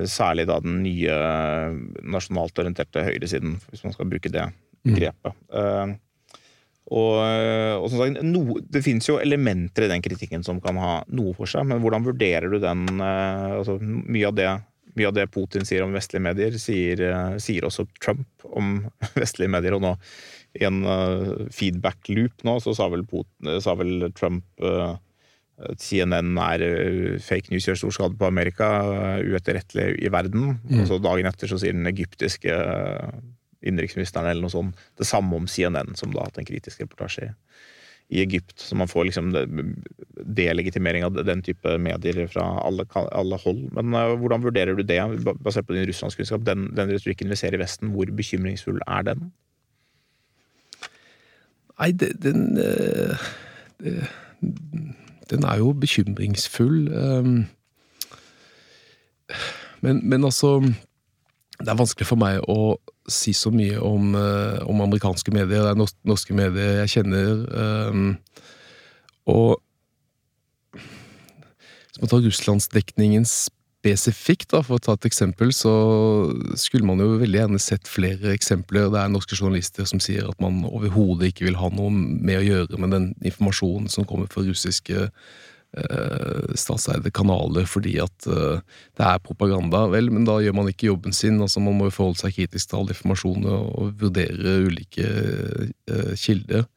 særlig 0.10 0.48
da 0.50 0.58
den 0.64 0.80
nye 0.82 1.18
nasjonalt 2.02 2.58
orienterte 2.60 3.04
høyresiden, 3.06 3.60
hvis 3.70 3.84
man 3.86 3.94
skal 3.94 4.10
bruke 4.10 4.32
det 4.34 4.48
grepet. 4.82 5.38
Mm. 5.54 5.94
Og, 6.92 7.18
og, 7.78 7.86
som 7.88 8.02
sagt, 8.02 8.18
no, 8.26 8.58
Det 8.68 8.82
finnes 8.84 9.08
jo 9.08 9.20
elementer 9.22 9.86
i 9.86 9.92
den 9.94 10.04
kritikken 10.04 10.44
som 10.44 10.60
kan 10.64 10.80
ha 10.82 10.98
noe 11.14 11.36
for 11.38 11.48
seg, 11.48 11.64
men 11.70 11.80
hvordan 11.84 12.04
vurderer 12.08 12.52
du 12.52 12.58
den? 12.60 12.84
Eh, 12.98 13.54
altså, 13.62 13.78
mye 13.80 14.28
av 14.28 14.36
det 14.40 14.50
mye 15.00 15.08
av 15.08 15.16
det 15.16 15.30
Putin 15.32 15.64
sier 15.64 15.86
om 15.86 15.94
vestlige 15.96 16.26
medier, 16.26 16.56
sier, 16.60 17.02
sier 17.40 17.64
også 17.64 17.86
Trump 18.04 18.44
om 18.44 18.82
vestlige 19.22 19.54
medier. 19.54 19.78
Og 19.78 19.86
nå 19.86 19.94
i 20.60 20.66
en 20.68 20.82
feedback-loop 21.56 22.44
nå, 22.44 22.58
så 22.60 22.74
sa 22.76 22.90
vel, 22.92 23.06
Putin, 23.08 23.54
sa 23.64 23.78
vel 23.80 24.10
Trump 24.18 24.44
CNN 25.80 26.38
er 26.42 26.64
fake 27.24 27.52
news 27.52 27.68
gjør 27.68 27.80
stor 27.84 27.96
skade 27.96 28.18
på 28.20 28.30
Amerika, 28.30 28.70
uetterrettelig 29.22 29.94
i 30.02 30.12
verden. 30.14 30.56
Mm. 30.64 30.82
Og 30.82 30.90
så 30.90 31.00
dagen 31.02 31.30
etter 31.30 31.52
så 31.52 31.60
sier 31.62 31.78
den 31.78 31.90
egyptiske 31.90 32.56
innenriksministeren 33.62 34.30
eller 34.30 34.46
noe 34.46 34.54
sånt 34.54 34.88
det 34.98 35.08
samme 35.08 35.38
om 35.38 35.48
CNN, 35.50 35.94
som 36.00 36.14
da 36.14 36.24
har 36.24 36.32
hatt 36.32 36.42
en 36.42 36.48
kritisk 36.48 36.82
reportasje 36.82 37.32
i 38.12 38.20
Egypt. 38.26 38.58
Så 38.60 38.76
man 38.76 38.90
får 38.92 39.08
liksom 39.08 39.30
delegitimering 40.40 41.06
av 41.08 41.16
den 41.16 41.44
type 41.46 41.78
medier 41.80 42.26
fra 42.28 42.44
alle, 42.66 42.86
alle 42.96 43.40
hold. 43.46 43.62
Men 43.78 43.96
uh, 43.96 44.16
hvordan 44.20 44.44
vurderer 44.44 44.76
du 44.76 44.84
det, 44.84 45.00
basert 45.46 45.70
på 45.70 45.78
din 45.78 45.88
russlandskunnskap, 45.88 46.44
den, 46.48 46.68
den 46.76 46.92
retorikken 46.92 47.32
vi 47.32 47.40
ser 47.40 47.56
i 47.56 47.62
Vesten, 47.62 47.94
hvor 47.96 48.12
bekymringsfull 48.18 48.82
er 48.88 49.08
den? 49.14 49.30
Nei, 51.80 51.94
den 51.96 52.44
uh, 52.60 53.30
det, 53.82 53.96
Den 55.32 55.44
er 55.48 55.58
jo 55.62 55.72
bekymringsfull. 55.74 56.92
Um, 56.92 57.46
men, 59.82 60.10
men 60.10 60.24
altså 60.24 60.60
Det 61.60 61.70
er 61.70 61.78
vanskelig 61.78 62.08
for 62.10 62.20
meg 62.20 62.42
å 62.50 62.76
si 63.12 63.34
så 63.38 63.52
mye 63.54 63.78
om, 63.86 64.16
uh, 64.18 64.60
om 64.70 64.82
amerikanske 64.82 65.32
medier. 65.34 65.62
Det 65.62 65.74
er 65.76 65.98
norske 66.10 66.34
medier 66.34 66.82
jeg 66.82 66.96
kjenner. 66.98 67.44
Um, 67.54 68.16
og 69.30 69.62
hvis 70.74 72.02
man 72.02 72.10
tar 72.10 72.24
russlandsdekningen 72.26 73.28
spesifikt, 73.82 74.52
da, 74.54 74.62
for 74.62 74.78
å 74.78 74.84
ta 74.86 74.94
et 74.94 75.08
eksempel, 75.10 75.50
så 75.56 75.74
skulle 76.60 76.86
man 76.86 77.02
jo 77.02 77.18
veldig 77.18 77.40
gjerne 77.40 77.62
sett 77.62 77.90
flere 77.90 78.36
eksempler. 78.36 78.92
Det 78.94 79.02
er 79.02 79.10
norske 79.10 79.38
journalister 79.38 79.90
som 79.90 80.02
sier 80.04 80.30
at 80.30 80.42
man 80.44 80.62
overhodet 80.70 81.32
ikke 81.32 81.50
vil 81.50 81.58
ha 81.58 81.72
noe 81.74 81.90
med 81.92 82.38
å 82.38 82.46
gjøre 82.46 82.82
med 82.82 82.94
den 82.94 83.08
informasjonen 83.26 83.90
som 83.90 84.06
kommer 84.06 84.30
fra 84.30 84.46
russiske 84.46 85.10
Eh, 85.72 86.56
statseide 86.60 87.14
kanaler 87.16 87.64
fordi 87.64 87.94
at 88.04 88.26
eh, 88.28 88.60
det 89.00 89.06
er 89.08 89.22
propaganda. 89.24 89.86
Vel, 89.94 90.10
men 90.12 90.26
da 90.28 90.42
gjør 90.44 90.58
man 90.58 90.68
ikke 90.68 90.90
jobben 90.90 91.16
sin. 91.16 91.40
altså 91.42 91.64
Man 91.64 91.78
må 91.80 91.88
jo 91.88 91.96
forholde 91.96 92.20
seg 92.20 92.36
kritisk 92.36 92.70
til 92.70 92.82
all 92.82 92.92
informasjon 92.92 93.46
og, 93.48 93.70
og 93.80 93.94
vurdere 94.02 94.58
ulike 94.68 95.08
eh, 95.08 96.12
kilder. 96.20 96.68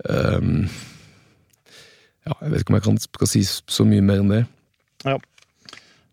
Um, 0.00 0.64
ja, 2.24 2.32
jeg 2.40 2.54
vet 2.54 2.62
ikke 2.62 2.72
om 2.72 2.78
jeg 2.78 2.86
kan 2.86 3.02
skal 3.04 3.28
si 3.28 3.42
så 3.44 3.84
mye 3.84 4.04
mer 4.04 4.24
enn 4.24 4.32
det. 4.32 4.40
Ja. 5.04 5.18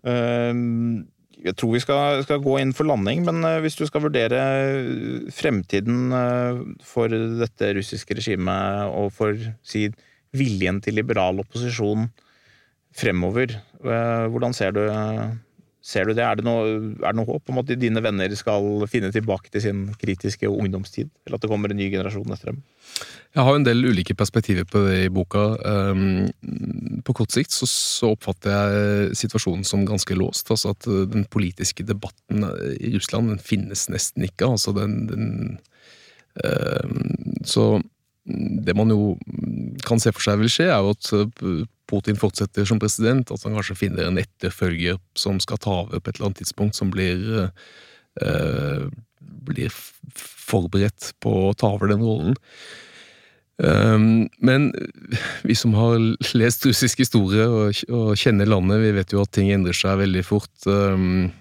Um, 0.07 1.07
jeg 1.37 1.53
tror 1.59 1.73
vi 1.75 1.81
skal, 1.83 2.21
skal, 2.25 2.41
gå 2.41 2.55
inn 2.61 2.73
for 2.75 2.87
landing, 2.89 3.25
men 3.27 3.43
uh, 3.45 3.59
hvis 3.63 3.77
du 3.77 3.85
skal 3.87 4.05
vurdere 4.07 4.39
fremtiden 5.35 6.13
uh, 6.15 6.61
for 6.85 7.11
dette 7.11 7.73
russiske 7.77 8.17
regimet 8.17 8.87
og 8.89 9.11
for 9.15 9.35
si 9.67 9.87
viljen 10.37 10.81
til 10.83 10.97
liberal 10.97 11.39
opposisjon 11.43 12.07
fremover. 12.97 13.53
Eh, 13.85 14.25
hvordan 14.31 14.55
ser 14.57 14.73
du, 14.75 14.81
ser 15.88 16.08
du 16.08 16.13
det? 16.15 16.23
Er 16.26 16.36
det, 16.39 16.43
noe, 16.43 16.71
er 17.00 17.13
det 17.13 17.15
noe 17.15 17.30
håp 17.30 17.52
om 17.52 17.62
at 17.62 17.69
dine 17.80 18.02
venner 18.04 18.34
skal 18.36 18.84
finne 18.91 19.12
tilbake 19.15 19.52
til 19.54 19.63
sin 19.63 19.86
kritiske 20.00 20.50
ungdomstid? 20.50 21.10
Eller 21.26 21.39
at 21.39 21.45
det 21.45 21.52
kommer 21.52 21.71
en 21.71 21.80
ny 21.80 21.88
generasjon 21.93 22.34
etter 22.36 22.52
dem? 22.52 22.60
Jeg 23.38 23.45
har 23.47 23.56
en 23.56 23.67
del 23.67 23.88
ulike 23.88 24.15
perspektiver 24.17 24.67
på 24.67 24.82
det 24.88 24.97
i 25.06 25.13
boka. 25.13 25.45
Ehm, 25.69 27.02
på 27.08 27.15
kort 27.15 27.32
sikt 27.36 27.56
så, 27.56 27.69
så 27.71 28.12
oppfatter 28.17 28.52
jeg 28.52 29.17
situasjonen 29.21 29.63
som 29.67 29.86
ganske 29.88 30.17
låst. 30.17 30.52
Altså 30.52 30.76
at 30.76 30.88
den 31.13 31.28
politiske 31.32 31.88
debatten 31.88 32.43
i 32.76 32.95
Russland 32.97 33.32
den 33.32 33.43
finnes 33.43 33.88
nesten 33.93 34.28
ikke. 34.28 34.52
Altså 34.58 34.76
den, 34.76 35.06
den 35.12 35.28
ehm, 36.43 37.38
Så 37.47 37.78
det 38.27 38.75
man 38.75 38.91
jo 38.91 39.15
kan 39.87 40.01
se 40.03 40.11
for 40.11 40.23
seg 40.23 40.41
vil 40.41 40.51
skje, 40.51 40.69
er 40.69 40.83
jo 40.83 40.93
at 40.95 41.11
eh, 41.15 41.65
Putin 41.87 42.19
fortsetter 42.19 42.67
som 42.67 42.81
president, 42.81 43.31
at 43.31 43.45
han 43.47 43.55
kanskje 43.55 43.77
finner 43.79 44.09
en 44.09 44.19
etterfølger 44.19 44.99
som 45.17 45.39
skal 45.43 45.61
ta 45.63 45.75
over 45.85 46.01
på 46.01 46.11
et 46.11 46.17
eller 46.17 46.29
annet 46.29 46.41
tidspunkt, 46.41 46.75
som 46.75 46.91
blir, 46.91 47.47
eh, 48.19 48.89
blir 49.47 49.71
forberedt 50.47 51.13
på 51.23 51.31
å 51.47 51.55
ta 51.55 51.71
over 51.77 51.93
den 51.93 52.03
rollen. 52.03 52.35
Um, 53.57 54.27
men 54.37 54.67
vi 55.41 55.55
som 55.57 55.73
har 55.73 55.95
lest 56.37 56.67
russisk 56.67 56.99
historie 57.01 57.47
og, 57.49 57.79
og, 57.89 58.11
kjenner 58.19 58.45
landet, 58.45 58.83
vi 58.83 58.91
vet 58.99 59.15
jo 59.15 59.23
at 59.23 59.31
ting 59.33 59.49
endrer 59.49 59.73
seg 59.73 59.97
veldig 60.03 60.21
fort. 60.27 60.53
Um, 60.69 61.31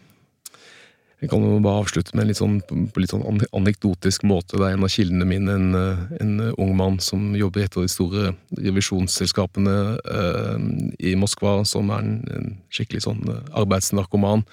jeg 1.23 1.31
kan 1.33 1.41
jo 1.41 1.57
bare 1.65 1.81
avslutte 1.81 2.13
med 2.13 2.27
en 2.27 2.29
litt 2.29 2.39
sånn, 2.39 2.57
på 2.93 3.01
litt 3.01 3.13
sånn 3.15 3.25
anekdotisk 3.57 4.27
måte. 4.29 4.59
Det 4.59 4.67
er 4.67 4.75
en 4.77 4.85
av 4.85 4.93
kildene 4.93 5.25
mine, 5.29 5.55
en, 5.57 5.71
eh, 5.79 6.03
en 6.21 6.35
ung 6.61 6.75
mann 6.77 6.99
som 7.01 7.31
jobber 7.35 7.63
i 7.63 7.65
et 7.65 7.77
av 7.77 7.87
de 7.87 7.89
store 7.89 8.35
revisjonsselskapene 8.53 9.77
eh, 9.97 10.67
i 11.09 11.15
Moskva, 11.17 11.63
som 11.65 11.89
er 11.89 12.05
en, 12.05 12.13
en 12.37 12.53
skikkelig 12.69 13.07
sånn 13.07 13.25
eh, 13.33 13.41
arbeidsnarkoman. 13.57 14.45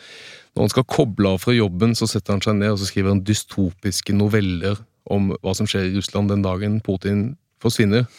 Når 0.55 0.63
han 0.63 0.71
skal 0.71 0.87
koble 0.87 1.35
av 1.35 1.43
fra 1.43 1.57
jobben, 1.57 1.97
så 1.99 2.07
setter 2.07 2.37
han 2.37 2.45
seg 2.45 2.55
ned 2.61 2.77
og 2.77 2.79
så 2.79 2.87
skriver 2.87 3.11
han 3.11 3.25
dystopiske 3.27 4.15
noveller 4.15 4.79
om 5.11 5.33
hva 5.43 5.51
som 5.57 5.67
skjer 5.67 5.89
i 5.89 5.95
Russland 5.97 6.31
den 6.31 6.45
dagen 6.45 6.79
Putin 6.85 7.33
forsvinner. 7.63 8.07